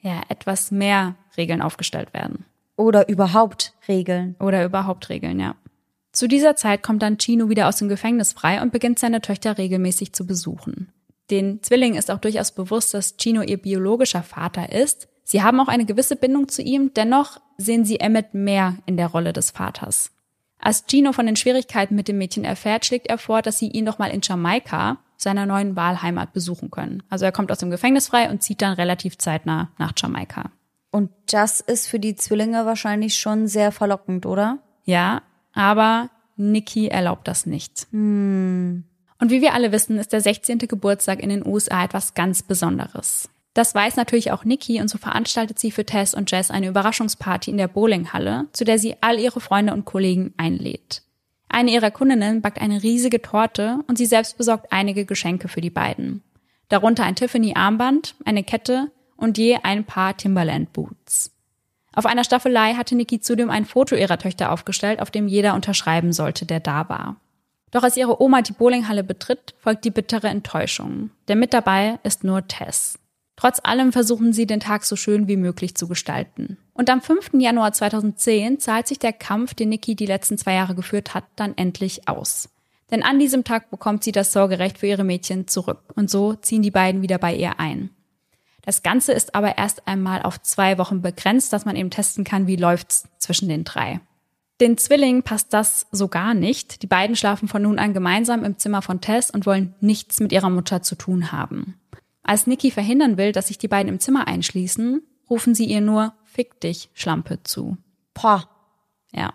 [0.00, 2.46] ja etwas mehr Regeln aufgestellt werden.
[2.76, 4.36] Oder überhaupt Regeln.
[4.38, 5.56] Oder überhaupt Regeln, ja.
[6.12, 9.58] Zu dieser Zeit kommt dann Chino wieder aus dem Gefängnis frei und beginnt seine Töchter
[9.58, 10.90] regelmäßig zu besuchen.
[11.30, 15.68] Den Zwillingen ist auch durchaus bewusst, dass Chino ihr biologischer Vater ist, Sie haben auch
[15.68, 20.10] eine gewisse Bindung zu ihm, dennoch sehen sie Emmett mehr in der Rolle des Vaters.
[20.60, 23.84] Als Gino von den Schwierigkeiten mit dem Mädchen erfährt, schlägt er vor, dass sie ihn
[23.84, 27.02] doch mal in Jamaika, seiner neuen Wahlheimat, besuchen können.
[27.10, 30.50] Also er kommt aus dem Gefängnis frei und zieht dann relativ zeitnah nach Jamaika.
[30.90, 34.58] Und das ist für die Zwillinge wahrscheinlich schon sehr verlockend, oder?
[34.84, 37.86] Ja, aber Nikki erlaubt das nicht.
[37.90, 38.84] Hm.
[39.20, 40.58] Und wie wir alle wissen, ist der 16.
[40.58, 43.28] Geburtstag in den USA etwas ganz Besonderes.
[43.54, 47.50] Das weiß natürlich auch Nikki und so veranstaltet sie für Tess und Jess eine Überraschungsparty
[47.50, 51.02] in der Bowlinghalle, zu der sie all ihre Freunde und Kollegen einlädt.
[51.48, 55.70] Eine ihrer Kundinnen backt eine riesige Torte und sie selbst besorgt einige Geschenke für die
[55.70, 56.22] beiden.
[56.68, 61.32] Darunter ein Tiffany-Armband, eine Kette und je ein paar Timberland-Boots.
[61.94, 66.12] Auf einer Staffelei hatte Nikki zudem ein Foto ihrer Töchter aufgestellt, auf dem jeder unterschreiben
[66.12, 67.16] sollte, der da war.
[67.70, 71.10] Doch als ihre Oma die Bowlinghalle betritt, folgt die bittere Enttäuschung.
[71.26, 72.98] Denn mit dabei ist nur Tess.
[73.38, 76.56] Trotz allem versuchen sie, den Tag so schön wie möglich zu gestalten.
[76.74, 77.34] Und am 5.
[77.34, 81.56] Januar 2010 zahlt sich der Kampf, den Nikki die letzten zwei Jahre geführt hat, dann
[81.56, 82.48] endlich aus.
[82.90, 85.78] Denn an diesem Tag bekommt sie das Sorgerecht für ihre Mädchen zurück.
[85.94, 87.90] Und so ziehen die beiden wieder bei ihr ein.
[88.62, 92.48] Das Ganze ist aber erst einmal auf zwei Wochen begrenzt, dass man eben testen kann,
[92.48, 94.00] wie läuft's zwischen den drei.
[94.60, 96.82] Den Zwillingen passt das so gar nicht.
[96.82, 100.32] Die beiden schlafen von nun an gemeinsam im Zimmer von Tess und wollen nichts mit
[100.32, 101.78] ihrer Mutter zu tun haben.
[102.28, 106.12] Als Nikki verhindern will, dass sich die beiden im Zimmer einschließen, rufen sie ihr nur
[106.24, 107.78] Fick dich, Schlampe zu.
[108.12, 108.50] Boah.
[109.12, 109.32] Ja.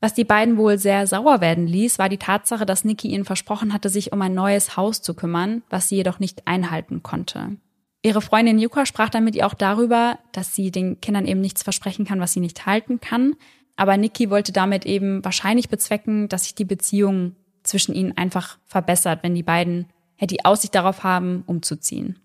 [0.00, 3.74] Was die beiden wohl sehr sauer werden ließ, war die Tatsache, dass Nikki ihnen versprochen
[3.74, 7.58] hatte, sich um ein neues Haus zu kümmern, was sie jedoch nicht einhalten konnte.
[8.00, 11.62] Ihre Freundin Yuka sprach dann mit ihr auch darüber, dass sie den Kindern eben nichts
[11.62, 13.36] versprechen kann, was sie nicht halten kann.
[13.76, 19.18] Aber Nikki wollte damit eben wahrscheinlich bezwecken, dass sich die Beziehung zwischen ihnen einfach verbessert,
[19.22, 22.18] wenn die beiden ja die Aussicht darauf haben, umzuziehen.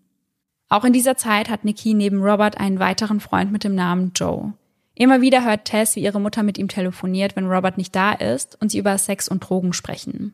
[0.69, 4.53] Auch in dieser Zeit hat Nikki neben Robert einen weiteren Freund mit dem Namen Joe.
[4.95, 8.59] Immer wieder hört Tess, wie ihre Mutter mit ihm telefoniert, wenn Robert nicht da ist
[8.61, 10.33] und sie über Sex und Drogen sprechen.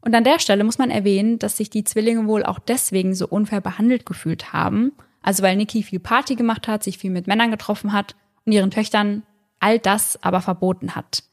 [0.00, 3.28] Und an der Stelle muss man erwähnen, dass sich die Zwillinge wohl auch deswegen so
[3.28, 4.92] unfair behandelt gefühlt haben.
[5.22, 8.14] Also weil Nikki viel Party gemacht hat, sich viel mit Männern getroffen hat
[8.46, 9.24] und ihren Töchtern
[9.58, 11.24] all das aber verboten hat.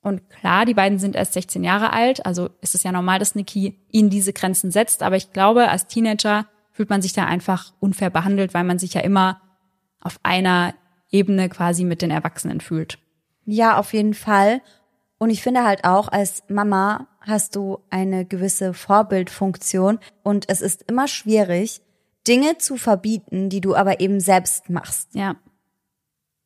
[0.00, 3.34] Und klar, die beiden sind erst 16 Jahre alt, also ist es ja normal, dass
[3.34, 7.72] Nikki ihnen diese Grenzen setzt, aber ich glaube, als Teenager fühlt man sich da einfach
[7.80, 9.40] unfair behandelt, weil man sich ja immer
[10.00, 10.74] auf einer
[11.10, 12.98] Ebene quasi mit den Erwachsenen fühlt.
[13.46, 14.60] Ja, auf jeden Fall.
[15.18, 20.82] Und ich finde halt auch, als Mama hast du eine gewisse Vorbildfunktion und es ist
[20.90, 21.80] immer schwierig,
[22.26, 25.14] Dinge zu verbieten, die du aber eben selbst machst.
[25.14, 25.36] Ja.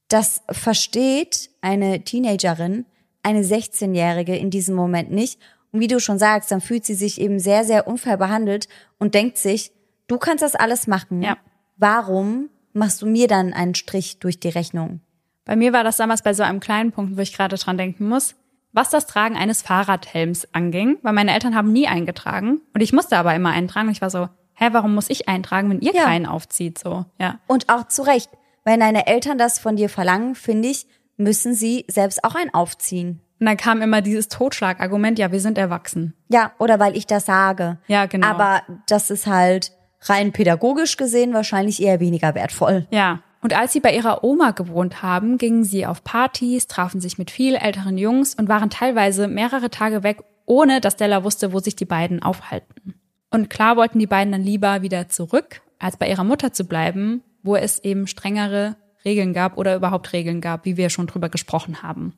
[0.08, 2.84] Das versteht eine Teenagerin,
[3.22, 5.40] eine 16-Jährige in diesem Moment nicht.
[5.72, 9.14] Und wie du schon sagst, dann fühlt sie sich eben sehr, sehr unfair behandelt und
[9.14, 9.72] denkt sich,
[10.08, 11.22] du kannst das alles machen.
[11.22, 11.36] Ja.
[11.76, 15.00] Warum machst du mir dann einen Strich durch die Rechnung?
[15.44, 18.08] Bei mir war das damals bei so einem kleinen Punkt, wo ich gerade dran denken
[18.08, 18.34] muss,
[18.72, 23.16] was das Tragen eines Fahrradhelms anging, weil meine Eltern haben nie eingetragen und ich musste
[23.16, 26.04] aber immer eintragen und ich war so, hä, warum muss ich eintragen, wenn ihr ja.
[26.04, 27.38] keinen aufzieht, so, ja.
[27.46, 28.30] Und auch zu Recht,
[28.64, 33.20] wenn deine Eltern das von dir verlangen, finde ich, müssen sie selbst auch einen aufziehen.
[33.40, 36.14] Und dann kam immer dieses Totschlagargument, ja, wir sind erwachsen.
[36.28, 37.78] Ja, oder weil ich das sage.
[37.86, 38.26] Ja, genau.
[38.26, 42.86] Aber das ist halt rein pädagogisch gesehen wahrscheinlich eher weniger wertvoll.
[42.90, 43.22] Ja.
[43.40, 47.30] Und als sie bei ihrer Oma gewohnt haben, gingen sie auf Partys, trafen sich mit
[47.30, 51.76] viel älteren Jungs und waren teilweise mehrere Tage weg, ohne dass Della wusste, wo sich
[51.76, 52.94] die beiden aufhalten.
[53.30, 57.22] Und klar wollten die beiden dann lieber wieder zurück, als bei ihrer Mutter zu bleiben,
[57.42, 61.82] wo es eben strengere Regeln gab oder überhaupt Regeln gab, wie wir schon drüber gesprochen
[61.82, 62.14] haben.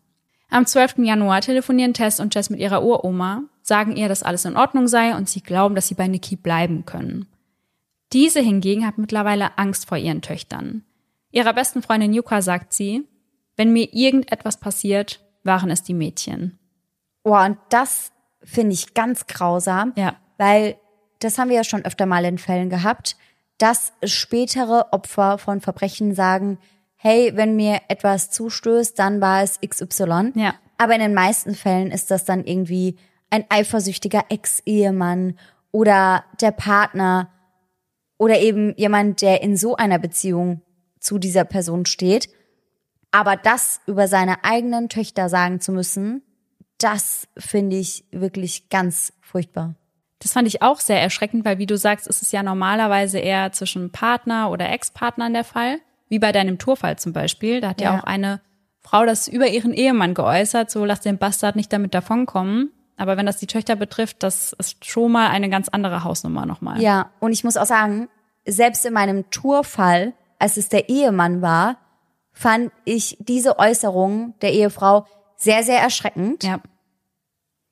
[0.49, 0.99] Am 12.
[0.99, 5.14] Januar telefonieren Tess und Jess mit ihrer Uroma, sagen ihr, dass alles in Ordnung sei
[5.14, 7.27] und sie glauben, dass sie bei Nikki bleiben können.
[8.12, 10.85] Diese hingegen hat mittlerweile Angst vor ihren Töchtern.
[11.31, 13.07] Ihrer besten Freundin Yuka sagt sie,
[13.57, 16.59] wenn mir irgendetwas passiert, waren es die Mädchen.
[17.23, 20.16] Oh, und das finde ich ganz grausam, ja.
[20.38, 20.77] weil
[21.20, 23.16] das haben wir ja schon öfter mal in Fällen gehabt,
[23.59, 26.59] dass spätere Opfer von Verbrechen sagen,
[26.96, 30.33] hey, wenn mir etwas zustößt, dann war es XY.
[30.35, 30.55] Ja.
[30.79, 32.96] Aber in den meisten Fällen ist das dann irgendwie
[33.29, 35.38] ein eifersüchtiger Ex-Ehemann
[35.73, 37.31] oder der Partner
[38.20, 40.61] oder eben jemand, der in so einer Beziehung
[41.00, 42.28] zu dieser Person steht.
[43.11, 46.22] Aber das über seine eigenen Töchter sagen zu müssen,
[46.76, 49.74] das finde ich wirklich ganz furchtbar.
[50.18, 53.52] Das fand ich auch sehr erschreckend, weil wie du sagst, ist es ja normalerweise eher
[53.52, 55.78] zwischen Partner oder Ex-Partnern der Fall.
[56.11, 57.62] Wie bei deinem Tourfall zum Beispiel.
[57.62, 57.94] Da hat ja.
[57.94, 58.42] ja auch eine
[58.80, 62.70] Frau das über ihren Ehemann geäußert, so lass den Bastard nicht damit davonkommen.
[63.01, 66.81] Aber wenn das die Töchter betrifft, das ist schon mal eine ganz andere Hausnummer nochmal.
[66.83, 68.09] Ja, und ich muss auch sagen,
[68.45, 71.77] selbst in meinem Tourfall als es der Ehemann war,
[72.33, 76.43] fand ich diese Äußerung der Ehefrau sehr, sehr erschreckend.
[76.43, 76.61] Ja.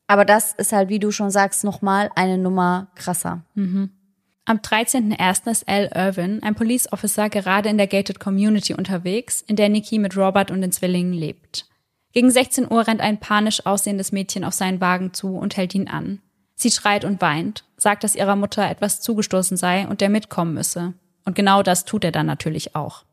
[0.06, 3.42] Aber das ist halt, wie du schon sagst, nochmal eine Nummer krasser.
[3.54, 3.90] Mhm.
[4.44, 5.50] Am 13.01.
[5.50, 9.98] ist Al Irvin, ein Police Officer, gerade in der Gated Community unterwegs, in der Nikki
[9.98, 11.66] mit Robert und den Zwillingen lebt.
[12.12, 15.88] Gegen 16 Uhr rennt ein panisch aussehendes Mädchen auf seinen Wagen zu und hält ihn
[15.88, 16.20] an.
[16.54, 20.94] Sie schreit und weint, sagt, dass ihrer Mutter etwas zugestoßen sei und der mitkommen müsse.
[21.24, 23.04] Und genau das tut er dann natürlich auch.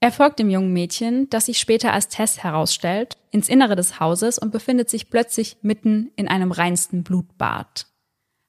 [0.00, 4.38] Er folgt dem jungen Mädchen, das sich später als Tess herausstellt, ins Innere des Hauses
[4.38, 7.86] und befindet sich plötzlich mitten in einem reinsten Blutbad.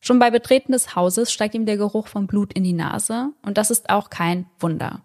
[0.02, 3.58] Schon bei Betreten des Hauses steigt ihm der Geruch von Blut in die Nase und
[3.58, 5.02] das ist auch kein Wunder.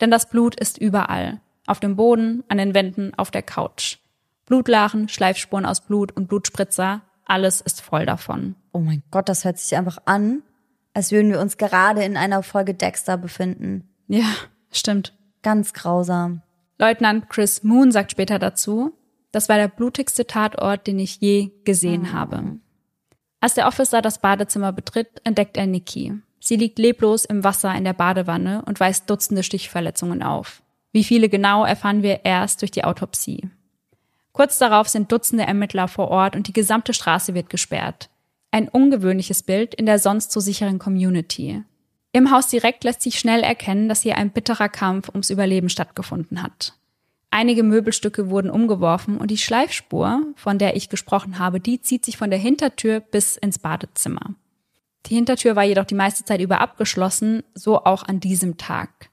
[0.00, 1.40] Denn das Blut ist überall.
[1.66, 3.96] Auf dem Boden, an den Wänden, auf der Couch.
[4.46, 8.54] Blutlachen, Schleifspuren aus Blut und Blutspritzer, alles ist voll davon.
[8.72, 10.42] Oh mein Gott, das hört sich einfach an,
[10.92, 13.88] als würden wir uns gerade in einer Folge Dexter befinden.
[14.06, 14.26] Ja,
[14.70, 15.14] stimmt.
[15.42, 16.42] Ganz grausam.
[16.78, 18.92] Leutnant Chris Moon sagt später dazu,
[19.32, 22.12] das war der blutigste Tatort, den ich je gesehen oh.
[22.12, 22.58] habe.
[23.40, 26.14] Als der Officer das Badezimmer betritt, entdeckt er Nikki.
[26.40, 30.62] Sie liegt leblos im Wasser in der Badewanne und weist Dutzende Stichverletzungen auf.
[30.92, 33.50] Wie viele genau erfahren wir erst durch die Autopsie.
[34.34, 38.10] Kurz darauf sind Dutzende Ermittler vor Ort und die gesamte Straße wird gesperrt.
[38.50, 41.62] Ein ungewöhnliches Bild in der sonst so sicheren Community.
[42.10, 46.42] Im Haus direkt lässt sich schnell erkennen, dass hier ein bitterer Kampf ums Überleben stattgefunden
[46.42, 46.74] hat.
[47.30, 52.16] Einige Möbelstücke wurden umgeworfen und die Schleifspur, von der ich gesprochen habe, die zieht sich
[52.16, 54.34] von der Hintertür bis ins Badezimmer.
[55.06, 59.10] Die Hintertür war jedoch die meiste Zeit über abgeschlossen, so auch an diesem Tag.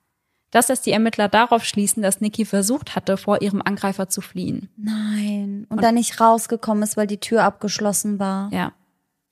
[0.51, 4.69] Das lässt die Ermittler darauf schließen, dass Nikki versucht hatte, vor ihrem Angreifer zu fliehen.
[4.77, 5.65] Nein.
[5.69, 8.51] Und, und dann nicht rausgekommen ist, weil die Tür abgeschlossen war.
[8.51, 8.73] Ja.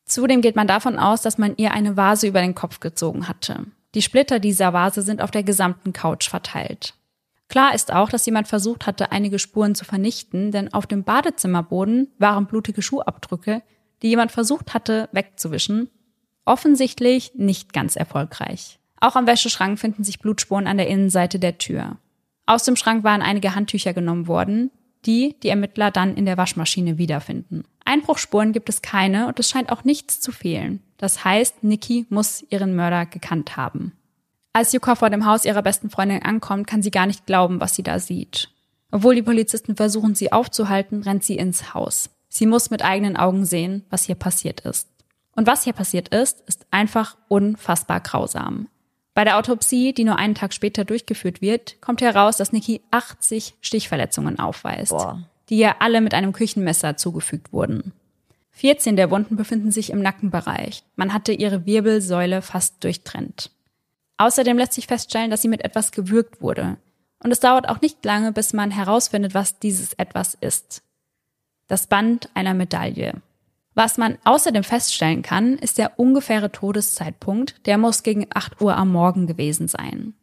[0.06, 3.66] Zudem geht man davon aus, dass man ihr eine Vase über den Kopf gezogen hatte.
[3.96, 6.96] Die Splitter dieser Vase sind auf der gesamten Couch verteilt.
[7.50, 12.12] Klar ist auch, dass jemand versucht hatte, einige Spuren zu vernichten, denn auf dem Badezimmerboden
[12.20, 13.64] waren blutige Schuhabdrücke,
[14.02, 15.90] die jemand versucht hatte wegzuwischen.
[16.46, 18.79] Offensichtlich nicht ganz erfolgreich.
[19.02, 21.98] Auch am Wäscheschrank finden sich Blutspuren an der Innenseite der Tür.
[22.46, 24.72] Aus dem Schrank waren einige Handtücher genommen worden,
[25.06, 27.64] die die Ermittler dann in der Waschmaschine wiederfinden.
[27.86, 30.82] Einbruchspuren gibt es keine und es scheint auch nichts zu fehlen.
[30.98, 33.94] Das heißt, Nikki muss ihren Mörder gekannt haben.
[34.52, 37.76] Als Yuka vor dem Haus ihrer besten Freundin ankommt, kann sie gar nicht glauben, was
[37.76, 38.50] sie da sieht.
[38.92, 42.10] Obwohl die Polizisten versuchen, sie aufzuhalten, rennt sie ins Haus.
[42.28, 44.90] Sie muss mit eigenen Augen sehen, was hier passiert ist.
[45.36, 48.68] Und was hier passiert ist, ist einfach unfassbar grausam.
[49.20, 53.54] Bei der Autopsie, die nur einen Tag später durchgeführt wird, kommt heraus, dass Nikki 80
[53.60, 55.28] Stichverletzungen aufweist, Boah.
[55.50, 57.92] die ihr alle mit einem Küchenmesser zugefügt wurden.
[58.52, 60.86] 14 der Wunden befinden sich im Nackenbereich.
[60.96, 63.52] Man hatte ihre Wirbelsäule fast durchtrennt.
[64.16, 66.78] Außerdem lässt sich feststellen, dass sie mit etwas gewürgt wurde.
[67.22, 70.82] Und es dauert auch nicht lange, bis man herausfindet, was dieses etwas ist.
[71.68, 73.16] Das Band einer Medaille.
[73.76, 77.66] Was man außerdem feststellen kann, ist der ungefähre Todeszeitpunkt.
[77.66, 80.14] Der muss gegen 8 Uhr am Morgen gewesen sein.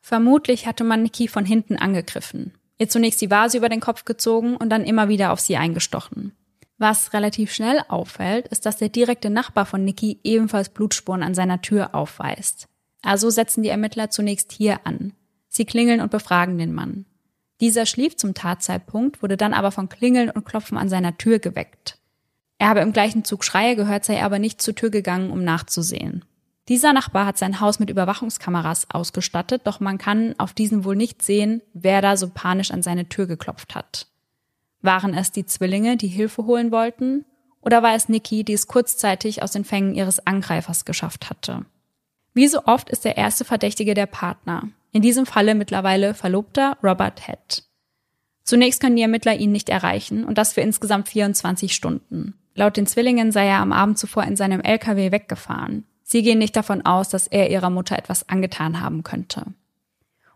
[0.00, 4.56] Vermutlich hatte man Nikki von hinten angegriffen, ihr zunächst die Vase über den Kopf gezogen
[4.56, 6.32] und dann immer wieder auf sie eingestochen.
[6.78, 11.60] Was relativ schnell auffällt, ist, dass der direkte Nachbar von Nikki ebenfalls Blutspuren an seiner
[11.60, 12.68] Tür aufweist.
[13.02, 15.12] Also setzen die Ermittler zunächst hier an.
[15.48, 17.04] Sie klingeln und befragen den Mann.
[17.60, 21.98] Dieser schlief zum Tatzeitpunkt, wurde dann aber von Klingeln und Klopfen an seiner Tür geweckt.
[22.60, 26.26] Er habe im gleichen Zug Schreie gehört, sei aber nicht zur Tür gegangen, um nachzusehen.
[26.68, 31.22] Dieser Nachbar hat sein Haus mit Überwachungskameras ausgestattet, doch man kann auf diesen wohl nicht
[31.22, 34.08] sehen, wer da so panisch an seine Tür geklopft hat.
[34.82, 37.24] Waren es die Zwillinge, die Hilfe holen wollten?
[37.62, 41.64] Oder war es Nikki, die es kurzzeitig aus den Fängen ihres Angreifers geschafft hatte?
[42.34, 44.68] Wie so oft ist der erste Verdächtige der Partner.
[44.92, 47.64] In diesem Falle mittlerweile Verlobter Robert Head.
[48.42, 52.34] Zunächst können die Ermittler ihn nicht erreichen und das für insgesamt 24 Stunden.
[52.54, 55.84] Laut den Zwillingen sei er am Abend zuvor in seinem LKW weggefahren.
[56.02, 59.46] Sie gehen nicht davon aus, dass er ihrer Mutter etwas angetan haben könnte.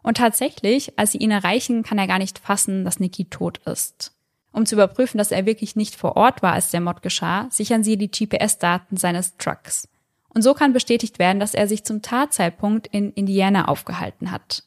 [0.03, 4.13] Und tatsächlich, als sie ihn erreichen, kann er gar nicht fassen, dass Niki tot ist.
[4.53, 7.83] Um zu überprüfen, dass er wirklich nicht vor Ort war, als der Mord geschah, sichern
[7.83, 9.89] sie die GPS-Daten seines Trucks.
[10.29, 14.63] Und so kann bestätigt werden, dass er sich zum Tatzeitpunkt in Indiana aufgehalten hat.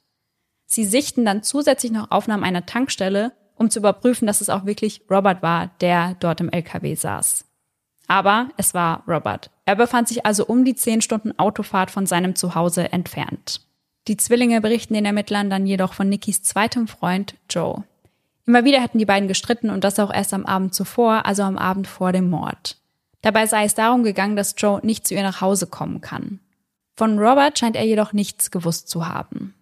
[0.68, 5.02] Sie sichten dann zusätzlich noch Aufnahmen einer Tankstelle um zu überprüfen, dass es auch wirklich
[5.10, 7.46] Robert war, der dort im LKW saß.
[8.08, 9.52] Aber es war Robert.
[9.66, 13.62] Er befand sich also um die zehn Stunden Autofahrt von seinem Zuhause entfernt.
[14.08, 17.84] Die Zwillinge berichten den Ermittlern dann jedoch von Nickys zweitem Freund Joe.
[18.46, 21.58] Immer wieder hätten die beiden gestritten und das auch erst am Abend zuvor, also am
[21.58, 22.78] Abend vor dem Mord.
[23.22, 26.40] Dabei sei es darum gegangen, dass Joe nicht zu ihr nach Hause kommen kann.
[26.96, 29.54] Von Robert scheint er jedoch nichts gewusst zu haben.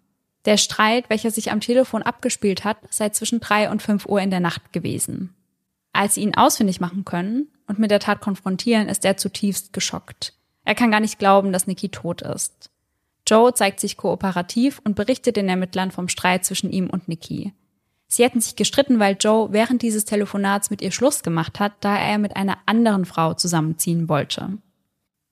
[0.45, 4.29] Der Streit, welcher sich am Telefon abgespielt hat, sei zwischen drei und fünf Uhr in
[4.29, 5.35] der Nacht gewesen.
[5.91, 10.33] Als sie ihn ausfindig machen können und mit der Tat konfrontieren, ist er zutiefst geschockt.
[10.63, 12.69] Er kann gar nicht glauben, dass Nikki tot ist.
[13.27, 17.53] Joe zeigt sich kooperativ und berichtet den Ermittlern vom Streit zwischen ihm und Nikki.
[18.07, 21.97] Sie hätten sich gestritten, weil Joe während dieses Telefonats mit ihr Schluss gemacht hat, da
[21.97, 24.59] er mit einer anderen Frau zusammenziehen wollte.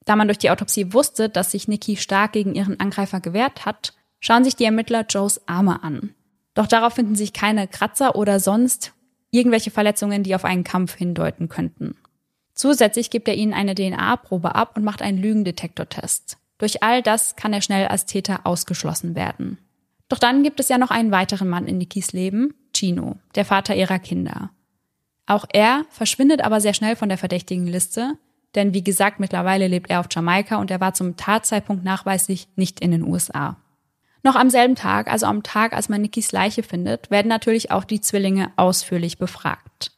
[0.06, 3.94] Da man durch die Autopsie wusste, dass sich Nikki stark gegen ihren Angreifer gewehrt hat,
[4.24, 6.16] schauen sich die Ermittler Joes Arme an.
[6.54, 8.94] Doch darauf finden sich keine Kratzer oder sonst
[9.32, 11.98] irgendwelche Verletzungen, die auf einen Kampf hindeuten könnten.
[12.54, 16.38] Zusätzlich gibt er ihnen eine DNA-Probe ab und macht einen Lügendetektortest.
[16.58, 19.58] Durch all das kann er schnell als Täter ausgeschlossen werden.
[20.08, 23.76] Doch dann gibt es ja noch einen weiteren Mann in Nikis Leben, Chino, der Vater
[23.76, 24.52] ihrer Kinder.
[25.26, 28.14] Auch er verschwindet aber sehr schnell von der verdächtigen Liste,
[28.56, 32.80] denn wie gesagt, mittlerweile lebt er auf Jamaika und er war zum Tatzeitpunkt nachweislich nicht
[32.80, 33.58] in den USA.
[34.24, 37.84] Noch am selben Tag, also am Tag, als man Nikis Leiche findet, werden natürlich auch
[37.84, 39.92] die Zwillinge ausführlich befragt.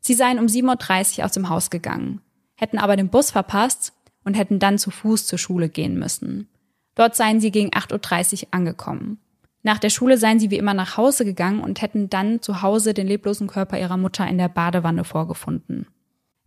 [0.00, 2.22] Sie seien um 7.30 Uhr aus dem Haus gegangen,
[2.56, 3.92] hätten aber den Bus verpasst
[4.24, 6.48] und hätten dann zu Fuß zur Schule gehen müssen.
[6.94, 9.18] Dort seien sie gegen 8.30 Uhr angekommen.
[9.62, 12.94] Nach der Schule seien sie wie immer nach Hause gegangen und hätten dann zu Hause
[12.94, 15.86] den leblosen Körper ihrer Mutter in der Badewanne vorgefunden.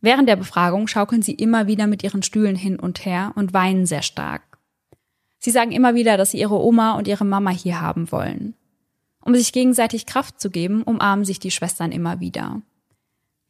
[0.02, 3.86] Während der Befragung schaukeln sie immer wieder mit ihren Stühlen hin und her und weinen
[3.88, 4.57] sehr stark.
[5.40, 8.56] Sie sagen immer wieder, dass sie ihre Oma und ihre Mama hier haben wollen.
[9.22, 12.62] Um sich gegenseitig Kraft zu geben, umarmen sich die Schwestern immer wieder.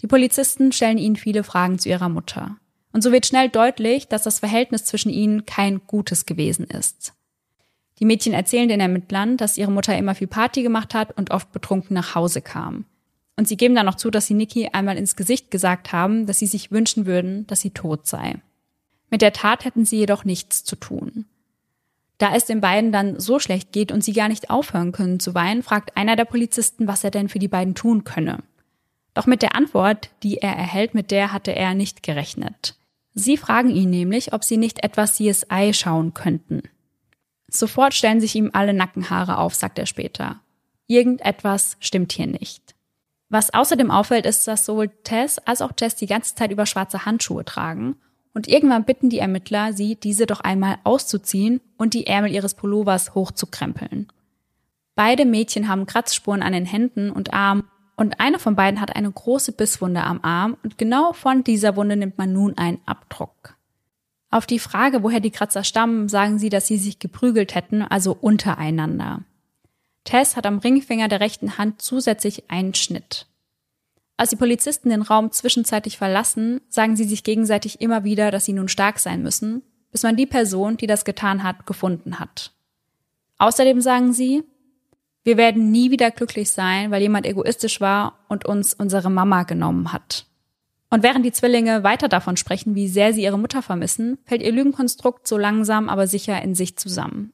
[0.02, 2.58] Die Polizisten stellen ihnen viele Fragen zu ihrer Mutter.
[2.94, 7.14] Und so wird schnell deutlich, dass das Verhältnis zwischen ihnen kein gutes gewesen ist.
[8.00, 11.52] Die Mädchen erzählen den Ermittlern, dass ihre Mutter immer viel Party gemacht hat und oft
[11.52, 12.86] betrunken nach Hause kam.
[13.36, 16.40] Und sie geben dann noch zu, dass sie Nikki einmal ins Gesicht gesagt haben, dass
[16.40, 18.36] sie sich wünschen würden, dass sie tot sei.
[19.10, 21.26] Mit der Tat hätten sie jedoch nichts zu tun.
[22.18, 25.36] Da es den beiden dann so schlecht geht und sie gar nicht aufhören können zu
[25.36, 28.40] weinen, fragt einer der Polizisten, was er denn für die beiden tun könne.
[29.14, 32.76] Doch mit der Antwort, die er erhält, mit der hatte er nicht gerechnet.
[33.14, 36.64] Sie fragen ihn nämlich, ob sie nicht etwas CSI schauen könnten.
[37.48, 40.42] Sofort stellen sich ihm alle Nackenhaare auf, sagt er später.
[40.88, 42.76] Irgendetwas stimmt hier nicht.
[43.30, 47.06] Was außerdem auffällt, ist, dass sowohl Tess als auch Jess die ganze Zeit über schwarze
[47.06, 47.98] Handschuhe tragen
[48.34, 53.16] und irgendwann bitten die Ermittler, sie, diese doch einmal auszuziehen und die Ärmel ihres Pullovers
[53.16, 54.08] hochzukrempeln.
[54.96, 57.66] Beide Mädchen haben Kratzspuren an den Händen und Armen
[57.96, 61.98] und eine von beiden hat eine große Bisswunde am Arm und genau von dieser Wunde
[61.98, 63.56] nimmt man nun einen Abdruck.
[64.30, 68.18] Auf die Frage, woher die Kratzer stammen, sagen sie, dass sie sich geprügelt hätten, also
[68.20, 69.22] untereinander.
[70.04, 73.28] Tess hat am Ringfinger der rechten Hand zusätzlich einen Schnitt.
[74.18, 78.54] Als die Polizisten den Raum zwischenzeitlich verlassen, sagen sie sich gegenseitig immer wieder, dass sie
[78.54, 79.62] nun stark sein müssen,
[79.92, 82.52] bis man die Person, die das getan hat, gefunden hat.
[83.38, 84.44] Außerdem sagen sie,
[85.24, 89.94] wir werden nie wieder glücklich sein, weil jemand egoistisch war und uns unsere Mama genommen
[89.94, 90.26] hat.
[90.90, 94.54] Und während die Zwillinge weiter davon sprechen, wie sehr sie ihre Mutter vermissen, fällt ihr
[94.54, 97.34] Lügenkonstrukt so langsam aber sicher in sich zusammen.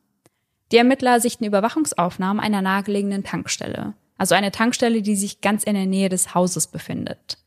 [0.71, 5.85] Die Ermittler sichten Überwachungsaufnahmen einer nahegelegenen Tankstelle, also eine Tankstelle, die sich ganz in der
[5.85, 7.37] Nähe des Hauses befindet.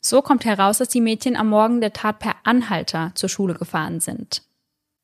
[0.00, 4.00] So kommt heraus, dass die Mädchen am Morgen der Tat per Anhalter zur Schule gefahren
[4.00, 4.42] sind.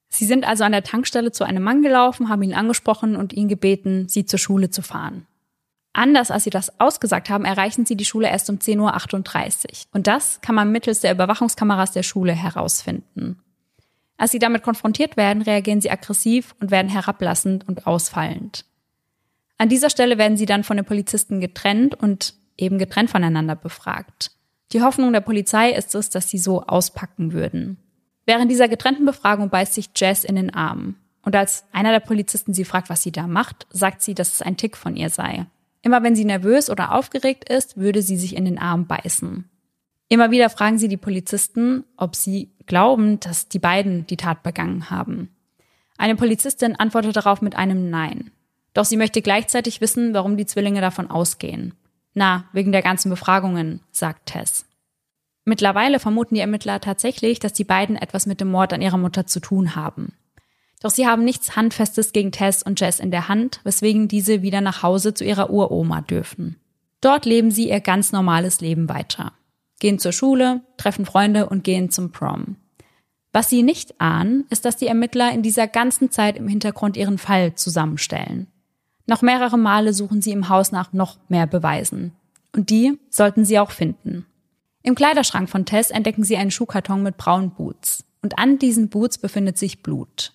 [0.09, 3.49] Sie sind also an der Tankstelle zu einem Mann gelaufen, haben ihn angesprochen und ihn
[3.49, 5.27] gebeten, sie zur Schule zu fahren.
[5.93, 9.71] Anders als sie das ausgesagt haben, erreichen sie die Schule erst um 10.38 Uhr.
[9.93, 13.41] Und das kann man mittels der Überwachungskameras der Schule herausfinden.
[14.19, 18.65] Als sie damit konfrontiert werden, reagieren sie aggressiv und werden herablassend und ausfallend.
[19.59, 24.33] An dieser Stelle werden sie dann von den Polizisten getrennt und eben getrennt voneinander befragt.
[24.73, 27.79] Die Hoffnung der Polizei ist es, dass sie so auspacken würden.
[28.27, 30.97] Während dieser getrennten Befragung beißt sich Jess in den Arm.
[31.23, 34.43] Und als einer der Polizisten sie fragt, was sie da macht, sagt sie, dass es
[34.43, 35.47] ein Tick von ihr sei.
[35.83, 39.49] Immer wenn sie nervös oder aufgeregt ist, würde sie sich in den Arm beißen.
[40.09, 44.91] Immer wieder fragen sie die Polizisten, ob sie glauben, dass die beiden die Tat begangen
[44.91, 45.31] haben.
[45.99, 48.31] Eine Polizistin antwortet darauf mit einem Nein.
[48.77, 51.73] Doch sie möchte gleichzeitig wissen, warum die Zwillinge davon ausgehen.
[52.13, 54.67] Na, wegen der ganzen Befragungen, sagt Tess.
[55.47, 59.27] Mittlerweile vermuten die Ermittler tatsächlich, dass die beiden etwas mit dem Mord an ihrer Mutter
[59.27, 60.13] zu tun haben.
[60.83, 64.61] Doch sie haben nichts Handfestes gegen Tess und Jess in der Hand, weswegen diese wieder
[64.61, 66.61] nach Hause zu ihrer Uroma dürfen.
[67.01, 69.33] Dort leben sie ihr ganz normales Leben weiter.
[69.81, 72.57] Gehen zur Schule, treffen Freunde und gehen zum Prom.
[73.33, 77.17] Was sie nicht ahnen, ist, dass die Ermittler in dieser ganzen Zeit im Hintergrund ihren
[77.17, 78.49] Fall zusammenstellen.
[79.07, 82.13] Noch mehrere Male suchen sie im Haus nach noch mehr Beweisen.
[82.53, 84.27] Und die sollten sie auch finden.
[84.83, 88.05] Im Kleiderschrank von Tess entdecken sie einen Schuhkarton mit braunen Boots.
[88.23, 90.33] Und an diesen Boots befindet sich Blut.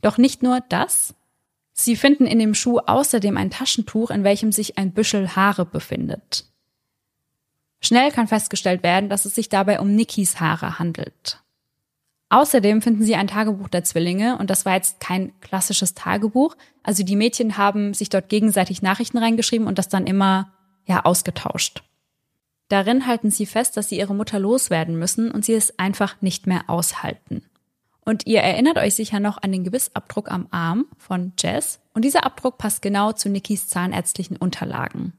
[0.00, 1.14] Doch nicht nur das.
[1.72, 6.46] Sie finden in dem Schuh außerdem ein Taschentuch, in welchem sich ein Büschel Haare befindet.
[7.80, 11.43] Schnell kann festgestellt werden, dass es sich dabei um Nikis Haare handelt.
[12.34, 16.56] Außerdem finden sie ein Tagebuch der Zwillinge und das war jetzt kein klassisches Tagebuch.
[16.82, 20.52] Also die Mädchen haben sich dort gegenseitig Nachrichten reingeschrieben und das dann immer
[20.84, 21.84] ja ausgetauscht.
[22.66, 26.48] Darin halten sie fest, dass sie ihre Mutter loswerden müssen und sie es einfach nicht
[26.48, 27.44] mehr aushalten.
[28.04, 31.78] Und ihr erinnert euch sicher noch an den Gewissabdruck am Arm von Jess.
[31.92, 35.12] Und dieser Abdruck passt genau zu Nikis zahnärztlichen Unterlagen.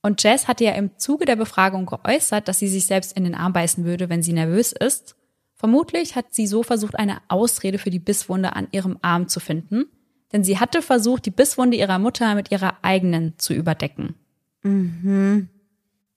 [0.00, 3.34] Und Jess hatte ja im Zuge der Befragung geäußert, dass sie sich selbst in den
[3.34, 5.14] Arm beißen würde, wenn sie nervös ist.
[5.58, 9.86] Vermutlich hat sie so versucht, eine Ausrede für die Bisswunde an ihrem Arm zu finden,
[10.32, 14.14] denn sie hatte versucht, die Bisswunde ihrer Mutter mit ihrer eigenen zu überdecken.
[14.62, 15.48] Mhm.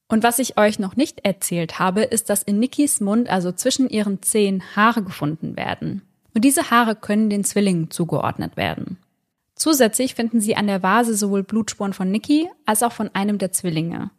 [0.07, 3.89] Und was ich euch noch nicht erzählt habe, ist, dass in Nikis Mund, also zwischen
[3.89, 6.03] ihren Zehen, Haare gefunden werden.
[6.35, 8.97] Und diese Haare können den Zwillingen zugeordnet werden.
[9.55, 13.51] Zusätzlich finden sie an der Vase sowohl Blutspuren von Nikki als auch von einem der
[13.51, 14.11] Zwillinge.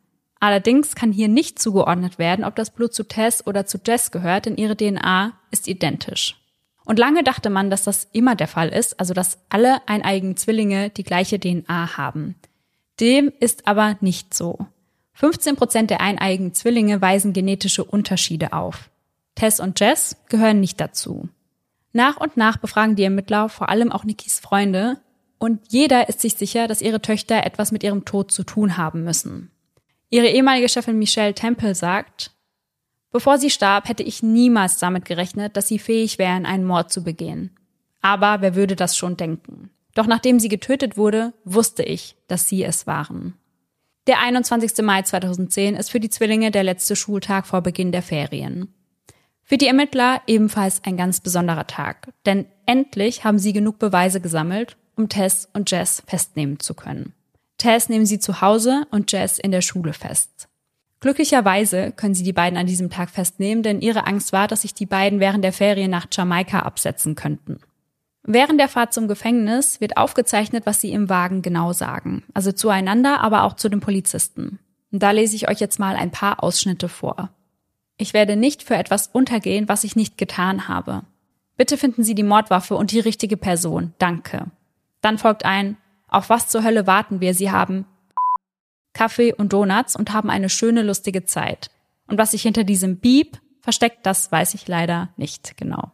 [0.43, 4.47] Allerdings kann hier nicht zugeordnet werden, ob das Blut zu Tess oder zu Jess gehört,
[4.47, 6.37] denn ihre DNA ist identisch.
[6.85, 10.91] Und lange dachte man, dass das immer der Fall ist, also dass alle eineigen Zwillinge
[10.91, 12.35] die gleiche DNA haben.
[12.99, 14.67] Dem ist aber nicht so.
[15.13, 18.91] 15 Prozent der eineigen Zwillinge weisen genetische Unterschiede auf.
[19.37, 21.29] Tess und Jess gehören nicht dazu.
[21.93, 24.99] Nach und nach befragen die Ermittler vor allem auch Nikis Freunde
[25.39, 29.05] und jeder ist sich sicher, dass ihre Töchter etwas mit ihrem Tod zu tun haben
[29.05, 29.52] müssen.
[30.13, 32.33] Ihre ehemalige Chefin Michelle Temple sagt,
[33.13, 37.03] Bevor sie starb, hätte ich niemals damit gerechnet, dass sie fähig wären, einen Mord zu
[37.03, 37.57] begehen.
[38.03, 39.71] Aber wer würde das schon denken?
[39.95, 43.39] Doch nachdem sie getötet wurde, wusste ich, dass sie es waren.
[44.07, 44.85] Der 21.
[44.85, 48.75] Mai 2010 ist für die Zwillinge der letzte Schultag vor Beginn der Ferien.
[49.43, 54.77] Für die Ermittler ebenfalls ein ganz besonderer Tag, denn endlich haben sie genug Beweise gesammelt,
[54.95, 57.15] um Tess und Jess festnehmen zu können.
[57.63, 60.49] Tess nehmen sie zu Hause und Jess in der Schule fest.
[60.99, 64.75] Glücklicherweise können sie die beiden an diesem Tag festnehmen, denn ihre Angst war, dass sich
[64.75, 67.61] die beiden während der Ferien nach Jamaika absetzen könnten.
[68.25, 72.25] Während der Fahrt zum Gefängnis wird aufgezeichnet, was sie im Wagen genau sagen.
[72.35, 74.59] Also zueinander, aber auch zu den Polizisten.
[74.91, 77.31] Und da lese ich euch jetzt mal ein paar Ausschnitte vor.
[77.97, 81.03] Ich werde nicht für etwas untergehen, was ich nicht getan habe.
[81.57, 83.93] Bitte finden Sie die Mordwaffe und die richtige Person.
[83.99, 84.47] Danke.
[85.01, 85.77] Dann folgt ein,
[86.13, 87.35] auf was zur Hölle warten wir?
[87.35, 87.87] Sie haben
[88.93, 91.71] Kaffee und Donuts und haben eine schöne, lustige Zeit.
[92.07, 95.93] Und was sich hinter diesem Beep versteckt, das weiß ich leider nicht genau.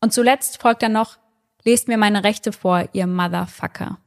[0.00, 1.18] Und zuletzt folgt dann noch,
[1.64, 3.98] Lest mir meine Rechte vor, ihr Motherfucker.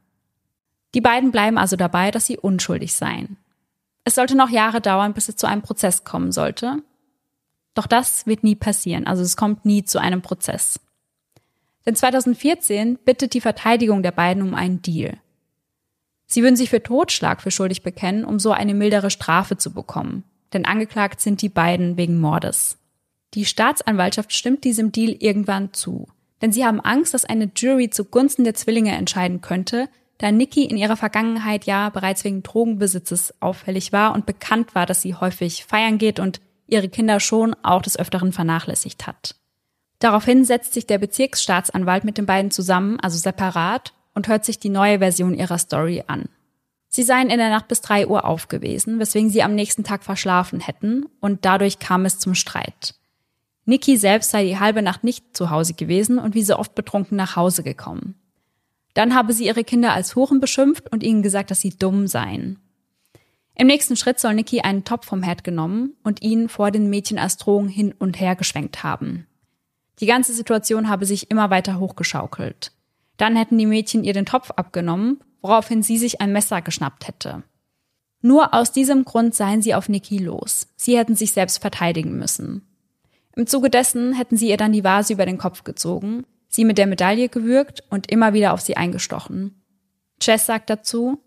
[0.94, 3.36] Die beiden bleiben also dabei, dass sie unschuldig seien.
[4.04, 6.82] Es sollte noch Jahre dauern, bis es zu einem Prozess kommen sollte.
[7.74, 10.80] Doch das wird nie passieren, also es kommt nie zu einem Prozess.
[11.86, 15.18] Denn 2014 bittet die Verteidigung der beiden um einen Deal.
[16.32, 20.24] Sie würden sich für Totschlag für schuldig bekennen, um so eine mildere Strafe zu bekommen.
[20.52, 22.78] Denn angeklagt sind die beiden wegen Mordes.
[23.34, 26.08] Die Staatsanwaltschaft stimmt diesem Deal irgendwann zu
[26.42, 30.76] denn sie haben Angst, dass eine Jury zugunsten der Zwillinge entscheiden könnte, da Nikki in
[30.76, 35.98] ihrer Vergangenheit ja bereits wegen Drogenbesitzes auffällig war und bekannt war, dass sie häufig feiern
[35.98, 39.36] geht und ihre Kinder schon auch des Öfteren vernachlässigt hat.
[40.00, 44.68] Daraufhin setzt sich der Bezirksstaatsanwalt mit den beiden zusammen, also separat, und hört sich die
[44.68, 46.28] neue Version ihrer Story an.
[46.88, 50.60] Sie seien in der Nacht bis drei Uhr aufgewesen, weswegen sie am nächsten Tag verschlafen
[50.60, 52.94] hätten, und dadurch kam es zum Streit.
[53.64, 57.16] Niki selbst sei die halbe Nacht nicht zu Hause gewesen und wie so oft betrunken
[57.16, 58.16] nach Hause gekommen.
[58.94, 62.58] Dann habe sie ihre Kinder als Huren beschimpft und ihnen gesagt, dass sie dumm seien.
[63.54, 67.18] Im nächsten Schritt soll Niki einen Topf vom Herd genommen und ihn vor den Mädchen
[67.18, 69.26] als Drohung hin und her geschwenkt haben.
[70.00, 72.72] Die ganze Situation habe sich immer weiter hochgeschaukelt.
[73.16, 77.42] Dann hätten die Mädchen ihr den Topf abgenommen, woraufhin sie sich ein Messer geschnappt hätte.
[78.20, 80.68] Nur aus diesem Grund seien sie auf Niki los.
[80.76, 82.62] Sie hätten sich selbst verteidigen müssen.
[83.34, 86.78] Im Zuge dessen hätten sie ihr dann die Vase über den Kopf gezogen, sie mit
[86.78, 89.62] der Medaille gewürgt und immer wieder auf sie eingestochen.
[90.20, 91.18] Chess sagt dazu,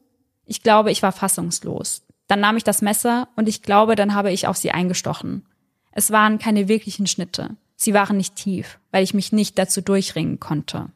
[0.45, 2.03] ich glaube, ich war fassungslos.
[2.27, 5.45] Dann nahm ich das Messer und ich glaube, dann habe ich auf sie eingestochen.
[5.91, 7.57] Es waren keine wirklichen Schnitte.
[7.75, 10.89] Sie waren nicht tief, weil ich mich nicht dazu durchringen konnte.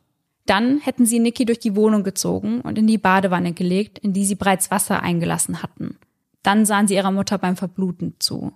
[0.49, 4.25] Dann hätten sie Niki durch die Wohnung gezogen und in die Badewanne gelegt, in die
[4.25, 5.99] sie bereits Wasser eingelassen hatten.
[6.41, 8.51] Dann sahen sie ihrer Mutter beim Verbluten zu.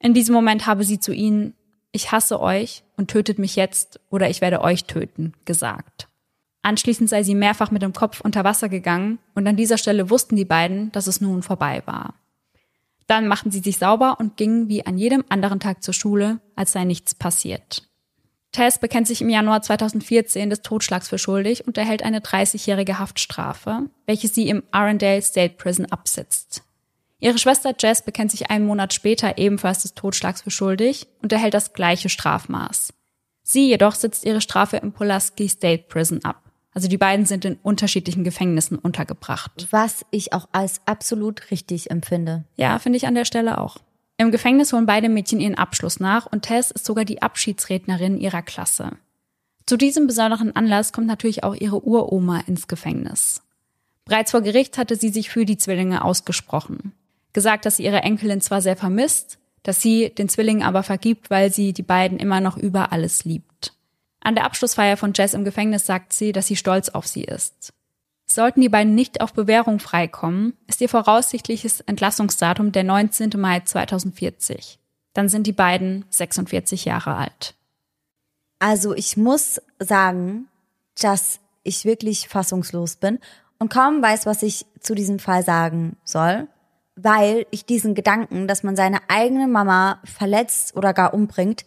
[0.00, 1.54] In diesem Moment habe sie zu ihnen,
[1.92, 6.08] ich hasse euch und tötet mich jetzt oder ich werde euch töten, gesagt.
[6.62, 10.34] Anschließend sei sie mehrfach mit dem Kopf unter Wasser gegangen und an dieser Stelle wussten
[10.34, 12.14] die beiden, dass es nun vorbei war.
[13.06, 16.72] Dann machten sie sich sauber und gingen wie an jedem anderen Tag zur Schule, als
[16.72, 17.88] sei nichts passiert.
[18.54, 23.90] Tess bekennt sich im Januar 2014 des Totschlags für schuldig und erhält eine 30-jährige Haftstrafe,
[24.06, 26.62] welche sie im Arendelle State Prison absitzt.
[27.18, 31.54] Ihre Schwester Jess bekennt sich einen Monat später ebenfalls des Totschlags für schuldig und erhält
[31.54, 32.94] das gleiche Strafmaß.
[33.42, 36.40] Sie jedoch sitzt ihre Strafe im Pulaski State Prison ab.
[36.72, 39.66] Also die beiden sind in unterschiedlichen Gefängnissen untergebracht.
[39.70, 42.44] Was ich auch als absolut richtig empfinde.
[42.54, 43.78] Ja, finde ich an der Stelle auch.
[44.16, 48.42] Im Gefängnis holen beide Mädchen ihren Abschluss nach und Tess ist sogar die Abschiedsrednerin ihrer
[48.42, 48.92] Klasse.
[49.66, 53.42] Zu diesem besonderen Anlass kommt natürlich auch ihre Uroma ins Gefängnis.
[54.04, 56.92] Bereits vor Gericht hatte sie sich für die Zwillinge ausgesprochen
[57.34, 61.52] gesagt, dass sie ihre Enkelin zwar sehr vermisst, dass sie den Zwillingen aber vergibt, weil
[61.52, 63.74] sie die beiden immer noch über alles liebt.
[64.20, 67.74] An der Abschlussfeier von Jess im Gefängnis sagt sie, dass sie stolz auf sie ist.
[68.34, 73.30] Sollten die beiden nicht auf Bewährung freikommen, ist ihr voraussichtliches Entlassungsdatum der 19.
[73.36, 74.80] Mai 2040.
[75.12, 77.54] Dann sind die beiden 46 Jahre alt.
[78.58, 80.48] Also ich muss sagen,
[81.00, 83.20] dass ich wirklich fassungslos bin
[83.60, 86.48] und kaum weiß, was ich zu diesem Fall sagen soll
[86.96, 91.64] weil ich diesen Gedanken, dass man seine eigene Mama verletzt oder gar umbringt,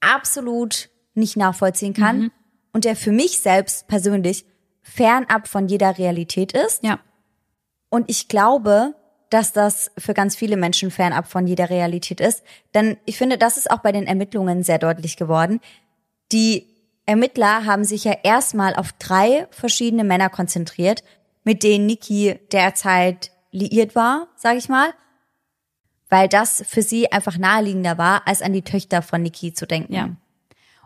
[0.00, 2.30] absolut nicht nachvollziehen kann mhm.
[2.74, 4.44] und der für mich selbst persönlich
[4.84, 6.84] fernab von jeder Realität ist.
[6.84, 7.00] Ja.
[7.88, 8.94] Und ich glaube,
[9.30, 13.56] dass das für ganz viele Menschen fernab von jeder Realität ist, denn ich finde, das
[13.56, 15.60] ist auch bei den Ermittlungen sehr deutlich geworden.
[16.30, 16.68] Die
[17.06, 21.02] Ermittler haben sich ja erstmal auf drei verschiedene Männer konzentriert,
[21.42, 24.92] mit denen Nikki derzeit liiert war, sag ich mal,
[26.08, 29.94] weil das für sie einfach naheliegender war, als an die Töchter von Nikki zu denken.
[29.94, 30.10] Ja.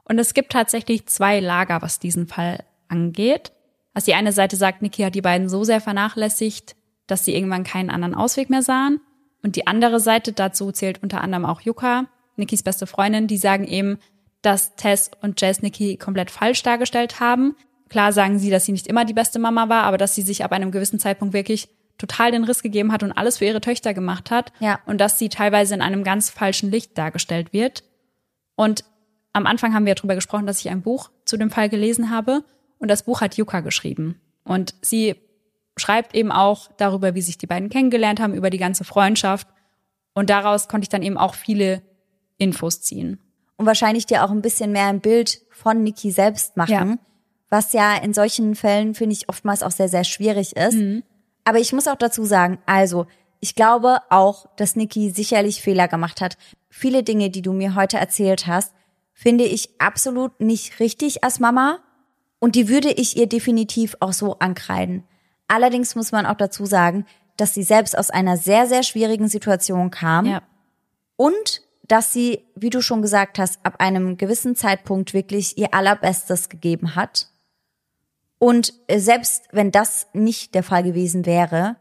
[0.05, 3.53] Und es gibt tatsächlich zwei Lager, was diesen Fall angeht.
[3.99, 6.76] Also die eine Seite sagt, Nikki hat die beiden so sehr vernachlässigt,
[7.09, 9.01] dass sie irgendwann keinen anderen Ausweg mehr sahen.
[9.42, 12.05] Und die andere Seite, dazu zählt unter anderem auch Yuka,
[12.36, 13.99] Nikkis beste Freundin, die sagen eben,
[14.40, 17.57] dass Tess und Jess Nikki komplett falsch dargestellt haben.
[17.88, 20.44] Klar sagen sie, dass sie nicht immer die beste Mama war, aber dass sie sich
[20.44, 21.68] ab einem gewissen Zeitpunkt wirklich
[21.99, 24.53] total den Riss gegeben hat und alles für ihre Töchter gemacht hat.
[24.61, 24.78] Ja.
[24.86, 27.82] Und dass sie teilweise in einem ganz falschen Licht dargestellt wird.
[28.55, 28.84] Und
[29.32, 32.44] am Anfang haben wir darüber gesprochen, dass ich ein Buch zu dem Fall gelesen habe.
[32.79, 34.20] Und das Buch hat Yuka geschrieben.
[34.45, 35.16] Und sie
[35.76, 39.49] schreibt eben auch darüber, wie sich die beiden kennengelernt haben, über die ganze Freundschaft.
[40.14, 41.83] Und daraus konnte ich dann eben auch viele
[42.39, 43.20] Infos ziehen.
[43.57, 46.91] Und wahrscheinlich dir auch ein bisschen mehr ein Bild von Niki selbst machen.
[46.91, 46.99] Ja.
[47.51, 50.74] Was ja in solchen Fällen, finde ich, oftmals auch sehr, sehr schwierig ist.
[50.74, 51.03] Mhm.
[51.45, 53.07] Aber ich muss auch dazu sagen, also,
[53.41, 56.37] ich glaube auch, dass Niki sicherlich Fehler gemacht hat.
[56.68, 58.74] Viele Dinge, die du mir heute erzählt hast,
[59.12, 61.79] finde ich absolut nicht richtig als Mama.
[62.39, 65.05] Und die würde ich ihr definitiv auch so ankreiden.
[65.49, 69.91] Allerdings muss man auch dazu sagen, dass sie selbst aus einer sehr, sehr schwierigen Situation
[69.91, 70.26] kam.
[70.26, 70.43] Ja.
[71.16, 76.49] Und dass sie, wie du schon gesagt hast, ab einem gewissen Zeitpunkt wirklich ihr allerbestes
[76.49, 77.28] gegeben hat.
[78.39, 81.76] Und selbst wenn das nicht der Fall gewesen wäre,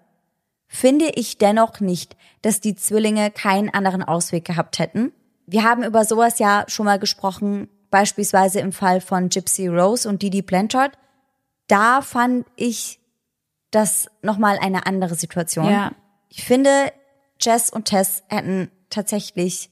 [0.67, 5.11] finde ich dennoch nicht, dass die Zwillinge keinen anderen Ausweg gehabt hätten.
[5.45, 10.21] Wir haben über sowas ja schon mal gesprochen, beispielsweise im Fall von Gypsy Rose und
[10.21, 10.97] Didi Blanchard.
[11.67, 12.99] Da fand ich
[13.71, 15.69] das nochmal eine andere Situation.
[15.69, 15.91] Ja.
[16.29, 16.91] Ich finde,
[17.39, 19.69] Jess und Tess hätten tatsächlich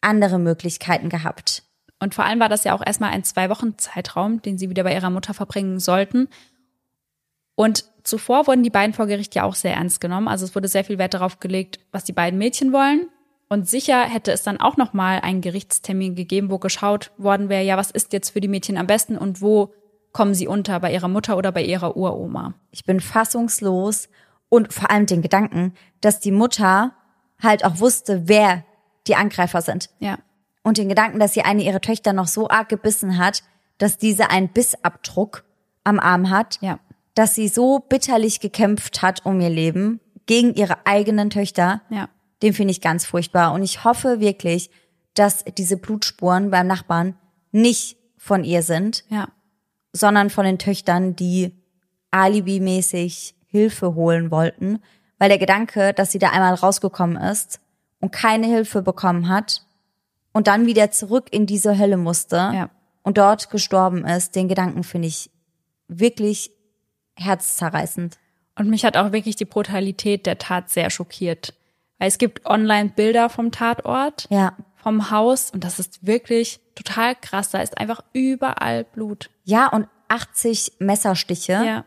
[0.00, 1.64] andere Möglichkeiten gehabt.
[1.98, 4.84] Und vor allem war das ja auch erstmal ein zwei Wochen Zeitraum, den sie wieder
[4.84, 6.28] bei ihrer Mutter verbringen sollten.
[7.54, 10.28] Und zuvor wurden die beiden vor Gericht ja auch sehr ernst genommen.
[10.28, 13.08] Also es wurde sehr viel Wert darauf gelegt, was die beiden Mädchen wollen.
[13.52, 17.64] Und sicher hätte es dann auch noch mal einen Gerichtstermin gegeben, wo geschaut worden wäre,
[17.64, 19.74] ja, was ist jetzt für die Mädchen am besten und wo
[20.12, 22.54] kommen sie unter, bei ihrer Mutter oder bei ihrer Uroma.
[22.70, 24.08] Ich bin fassungslos
[24.48, 26.92] und vor allem den Gedanken, dass die Mutter
[27.42, 28.64] halt auch wusste, wer
[29.08, 29.90] die Angreifer sind.
[29.98, 30.18] Ja.
[30.62, 33.42] Und den Gedanken, dass sie eine ihrer Töchter noch so arg gebissen hat,
[33.78, 35.44] dass diese einen Bissabdruck
[35.82, 36.78] am Arm hat, ja.
[37.14, 41.80] dass sie so bitterlich gekämpft hat um ihr Leben gegen ihre eigenen Töchter.
[41.90, 42.08] Ja.
[42.42, 43.52] Den finde ich ganz furchtbar.
[43.52, 44.70] Und ich hoffe wirklich,
[45.14, 47.16] dass diese Blutspuren beim Nachbarn
[47.52, 49.04] nicht von ihr sind.
[49.08, 49.28] Ja
[49.92, 51.52] sondern von den Töchtern, die
[52.10, 54.80] alibimäßig Hilfe holen wollten,
[55.18, 57.60] weil der Gedanke, dass sie da einmal rausgekommen ist
[58.00, 59.62] und keine Hilfe bekommen hat
[60.32, 62.70] und dann wieder zurück in diese Hölle musste ja.
[63.02, 65.30] und dort gestorben ist, den Gedanken finde ich
[65.88, 66.52] wirklich
[67.16, 68.18] herzzerreißend.
[68.56, 71.54] Und mich hat auch wirklich die Brutalität der Tat sehr schockiert.
[72.00, 74.56] Weil es gibt online Bilder vom Tatort, ja.
[74.74, 77.50] vom Haus und das ist wirklich total krass.
[77.50, 79.30] Da ist einfach überall Blut.
[79.44, 81.84] Ja, und 80 Messerstiche ja.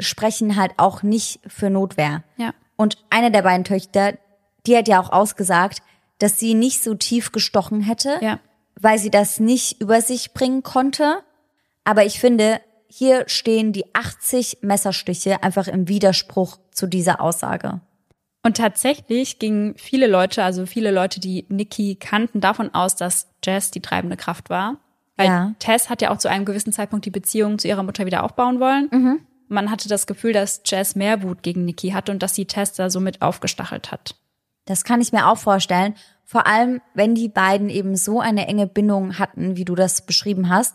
[0.00, 2.24] sprechen halt auch nicht für Notwehr.
[2.38, 2.54] Ja.
[2.76, 4.14] Und eine der beiden Töchter,
[4.66, 5.82] die hat ja auch ausgesagt,
[6.18, 8.40] dass sie nicht so tief gestochen hätte, ja.
[8.80, 11.22] weil sie das nicht über sich bringen konnte.
[11.84, 17.82] Aber ich finde, hier stehen die 80 Messerstiche einfach im Widerspruch zu dieser Aussage.
[18.44, 23.70] Und tatsächlich gingen viele Leute, also viele Leute, die Nikki kannten, davon aus, dass Jess
[23.70, 24.78] die treibende Kraft war.
[25.16, 25.54] Weil ja.
[25.58, 28.58] Tess hat ja auch zu einem gewissen Zeitpunkt die Beziehung zu ihrer Mutter wieder aufbauen
[28.58, 28.88] wollen.
[28.90, 29.20] Mhm.
[29.48, 32.72] Man hatte das Gefühl, dass Jess mehr Wut gegen Nikki hatte und dass sie Tess
[32.72, 34.16] da somit aufgestachelt hat.
[34.64, 35.94] Das kann ich mir auch vorstellen.
[36.24, 40.48] Vor allem, wenn die beiden eben so eine enge Bindung hatten, wie du das beschrieben
[40.48, 40.74] hast,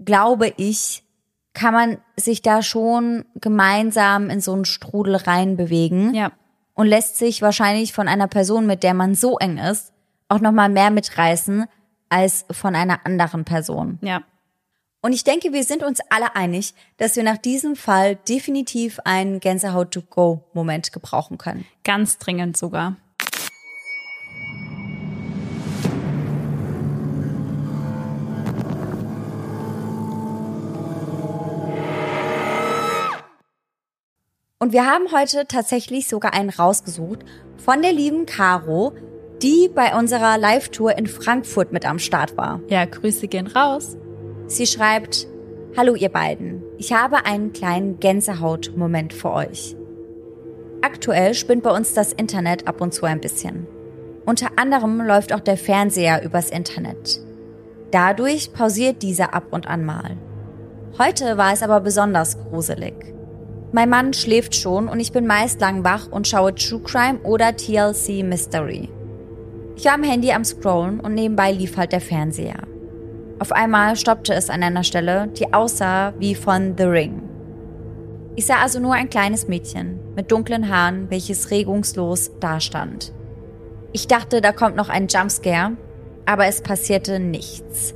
[0.00, 1.04] glaube ich,
[1.52, 6.14] kann man sich da schon gemeinsam in so einen Strudel reinbewegen.
[6.14, 6.32] Ja
[6.74, 9.92] und lässt sich wahrscheinlich von einer Person, mit der man so eng ist,
[10.28, 11.66] auch noch mal mehr mitreißen
[12.08, 13.98] als von einer anderen Person.
[14.02, 14.22] Ja.
[15.00, 19.40] Und ich denke, wir sind uns alle einig, dass wir nach diesem Fall definitiv einen
[19.40, 21.66] Gänsehaut-to-go-Moment gebrauchen können.
[21.82, 22.96] Ganz dringend sogar.
[34.62, 37.24] Und wir haben heute tatsächlich sogar einen rausgesucht
[37.56, 38.92] von der lieben Caro,
[39.42, 42.60] die bei unserer Live-Tour in Frankfurt mit am Start war.
[42.68, 43.96] Ja, Grüße gehen raus.
[44.46, 45.26] Sie schreibt,
[45.76, 49.74] Hallo ihr beiden, ich habe einen kleinen Gänsehaut-Moment für euch.
[50.80, 53.66] Aktuell spinnt bei uns das Internet ab und zu ein bisschen.
[54.26, 57.20] Unter anderem läuft auch der Fernseher übers Internet.
[57.90, 60.18] Dadurch pausiert dieser ab und an mal.
[61.00, 63.12] Heute war es aber besonders gruselig.
[63.74, 67.56] Mein Mann schläft schon und ich bin meist lang wach und schaue True Crime oder
[67.56, 68.90] TLC Mystery.
[69.76, 72.64] Ich war am Handy am Scrollen und nebenbei lief halt der Fernseher.
[73.38, 77.22] Auf einmal stoppte es an einer Stelle, die aussah wie von The Ring.
[78.36, 83.14] Ich sah also nur ein kleines Mädchen mit dunklen Haaren, welches regungslos dastand.
[83.92, 85.72] Ich dachte, da kommt noch ein Jumpscare,
[86.26, 87.94] aber es passierte nichts.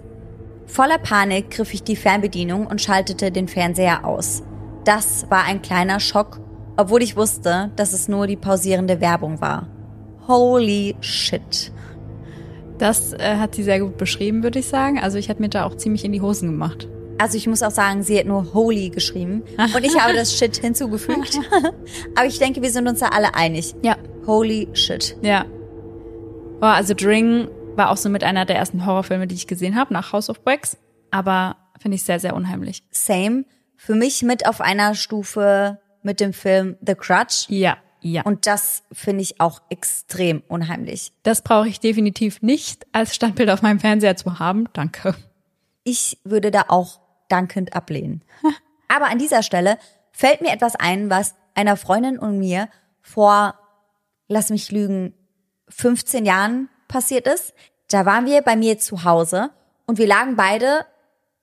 [0.66, 4.42] Voller Panik griff ich die Fernbedienung und schaltete den Fernseher aus.
[4.86, 6.40] Das war ein kleiner Schock,
[6.76, 9.66] obwohl ich wusste, dass es nur die pausierende Werbung war.
[10.28, 11.72] Holy shit.
[12.78, 15.00] Das äh, hat sie sehr gut beschrieben, würde ich sagen.
[15.00, 16.86] Also ich hätte mir da auch ziemlich in die Hosen gemacht.
[17.18, 19.42] Also ich muss auch sagen, sie hat nur holy geschrieben
[19.74, 21.36] und ich habe das Shit hinzugefügt.
[22.14, 23.74] Aber ich denke, wir sind uns da alle einig.
[23.82, 23.96] Ja.
[24.24, 25.16] Holy shit.
[25.20, 25.46] Ja.
[26.60, 29.92] Oh, also Dring war auch so mit einer der ersten Horrorfilme, die ich gesehen habe,
[29.92, 30.76] nach House of Wax.
[31.10, 32.84] Aber finde ich sehr, sehr unheimlich.
[32.92, 33.46] Same.
[33.76, 37.46] Für mich mit auf einer Stufe mit dem Film The Crutch.
[37.48, 38.22] Ja, ja.
[38.22, 41.12] Und das finde ich auch extrem unheimlich.
[41.24, 44.68] Das brauche ich definitiv nicht als Standbild auf meinem Fernseher zu haben.
[44.72, 45.14] Danke.
[45.82, 48.22] Ich würde da auch dankend ablehnen.
[48.88, 49.78] Aber an dieser Stelle
[50.12, 52.68] fällt mir etwas ein, was einer Freundin und mir
[53.02, 53.58] vor,
[54.28, 55.14] lass mich lügen,
[55.68, 57.54] 15 Jahren passiert ist.
[57.90, 59.50] Da waren wir bei mir zu Hause
[59.86, 60.86] und wir lagen beide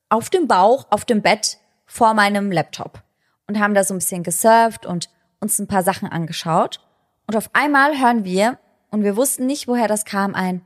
[0.10, 1.58] auf dem Bauch, auf dem Bett
[1.94, 3.04] vor meinem Laptop
[3.48, 6.80] und haben da so ein bisschen gesurft und uns ein paar Sachen angeschaut.
[7.28, 8.58] Und auf einmal hören wir,
[8.90, 10.66] und wir wussten nicht, woher das kam, ein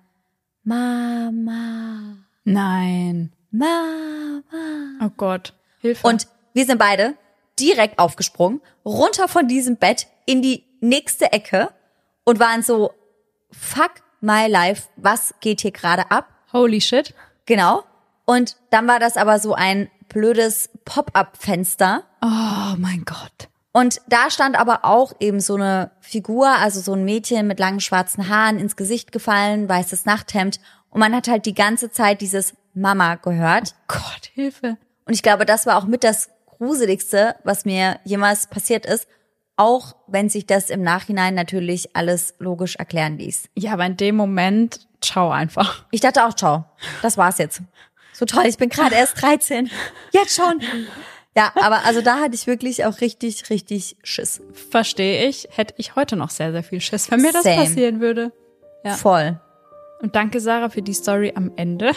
[0.64, 2.16] Mama.
[2.46, 3.34] Nein.
[3.52, 4.42] Mama.
[5.04, 5.54] Oh Gott.
[5.80, 6.08] Hilfe.
[6.08, 7.16] Und wir sind beide
[7.60, 11.72] direkt aufgesprungen, runter von diesem Bett in die nächste Ecke
[12.24, 12.94] und waren so,
[13.52, 16.30] fuck my life, was geht hier gerade ab?
[16.54, 17.14] Holy shit.
[17.46, 17.84] Genau.
[18.24, 22.04] Und dann war das aber so ein blödes Pop-up-Fenster.
[22.22, 23.50] Oh mein Gott.
[23.72, 27.80] Und da stand aber auch eben so eine Figur, also so ein Mädchen mit langen
[27.80, 30.60] schwarzen Haaren ins Gesicht gefallen, weißes Nachthemd.
[30.90, 33.76] Und man hat halt die ganze Zeit dieses Mama gehört.
[33.76, 34.78] Oh Gott, Hilfe.
[35.06, 39.08] Und ich glaube, das war auch mit das Gruseligste, was mir jemals passiert ist.
[39.58, 43.50] Auch wenn sich das im Nachhinein natürlich alles logisch erklären ließ.
[43.56, 45.86] Ja, aber in dem Moment, ciao einfach.
[45.92, 46.66] Ich dachte auch, ciao.
[47.02, 47.62] Das war's jetzt.
[48.18, 49.70] So toll, ich bin gerade erst 13.
[50.12, 50.60] Jetzt schon.
[51.36, 54.42] Ja, aber also da hatte ich wirklich auch richtig, richtig Schiss.
[54.72, 55.48] Verstehe ich.
[55.52, 57.58] Hätte ich heute noch sehr, sehr viel Schiss, wenn mir das Same.
[57.58, 58.32] passieren würde.
[58.84, 58.96] Ja.
[58.96, 59.40] Voll.
[60.02, 61.92] Und danke, Sarah, für die Story am Ende.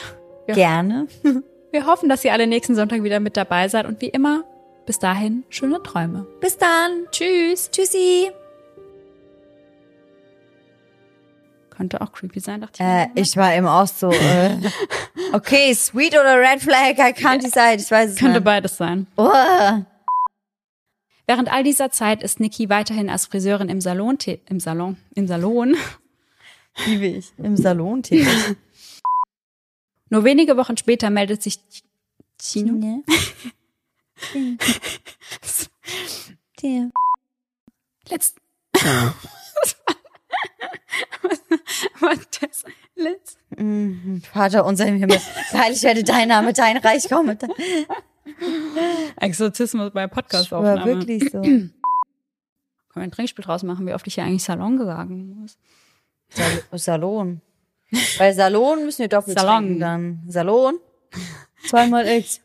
[0.47, 0.55] Ja.
[0.55, 1.07] Gerne.
[1.73, 4.45] Wir hoffen, dass ihr alle nächsten Sonntag wieder mit dabei seid und wie immer,
[4.85, 6.27] bis dahin, schöne Träume.
[6.41, 7.07] Bis dann.
[7.13, 7.71] Tschüss.
[7.71, 8.31] Tschüssi.
[11.81, 12.87] Könnte auch creepy sein, dachte ich.
[12.87, 14.55] Äh, ich war eben auch so, äh,
[15.33, 18.45] okay, sweet oder red flag, I can't decide, ich weiß es Könnte nicht.
[18.45, 19.07] beides sein.
[19.17, 19.33] Oh.
[21.27, 25.75] Während all dieser Zeit ist Niki weiterhin als Friseurin im Salon, im Salon, im Salon.
[26.85, 27.33] Liebe ich.
[27.39, 28.29] Im Salon tätig.
[30.11, 31.61] Nur wenige Wochen später meldet sich
[32.39, 32.75] Chino.
[32.75, 33.03] Ne?
[36.61, 36.91] Der.
[41.23, 41.45] Letzt.
[42.01, 42.65] Was das?
[42.95, 43.39] Letzt.
[43.57, 44.23] Mhm.
[44.33, 45.21] Vater unser im Himmel,
[45.53, 47.39] heilig werde dein Name, dein Reich komme.
[49.17, 50.81] Exorzismus bei Podcast-Aufnahme.
[50.81, 51.41] war wirklich so.
[51.41, 51.73] Können
[52.95, 55.59] wir ein Trinkspiel draus machen, wie oft ich hier eigentlich Salon sagen muss.
[56.31, 57.41] Sal Salon.
[58.19, 59.65] Bei Salon müssen wir doppelt Salon.
[59.65, 60.23] trinken dann.
[60.29, 60.79] Salon.
[61.67, 62.41] Zweimal X.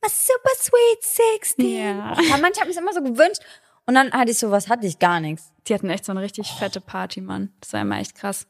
[0.00, 1.68] A super sweet 16.
[1.68, 2.20] Ja.
[2.20, 3.42] Ja, manche haben es immer so gewünscht.
[3.88, 5.50] Und dann hatte ich sowas, hatte ich gar nichts.
[5.66, 7.54] Die hatten echt so eine richtig fette Party, Mann.
[7.58, 8.46] Das war immer echt krass.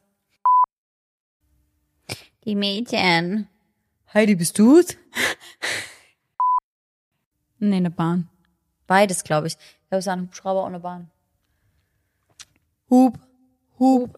[2.43, 3.47] Die Mädchen.
[4.13, 4.97] Heidi, bist du's?
[7.61, 8.29] Nee, eine Bahn.
[8.87, 9.55] Beides, glaube ich.
[9.55, 11.11] Ich glaube, es war ein Hubschrauber ohne Bahn.
[12.89, 13.19] Hub.
[13.77, 14.17] Hub.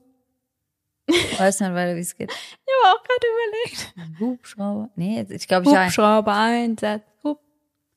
[1.07, 2.31] Weiß nicht weiter, wie es geht.
[2.65, 4.19] Ich habe auch gerade überlegt.
[4.19, 4.89] Hubschrauber.
[4.95, 7.01] Nee, ich glaube, ich Hubschrauber-Einsatz.
[7.23, 7.39] Hub,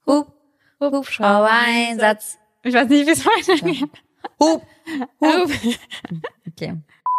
[0.07, 0.33] Hub.
[0.81, 2.39] Hubschrauber-Einsatz.
[2.64, 3.90] Ich weiß nicht, wie es weitergeht.
[4.40, 4.66] Hub.
[5.20, 5.50] Hub.
[6.48, 6.76] Okay.
[6.76, 7.12] Oh,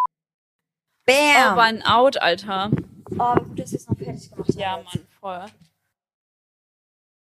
[1.06, 1.56] Bam.
[1.56, 2.72] war ein Out, Alter.
[3.20, 4.56] Oh, gut, dass wir es noch fertig gemacht.
[4.56, 5.46] Ja, Mann, voll.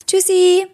[0.07, 0.67] Tschüssi.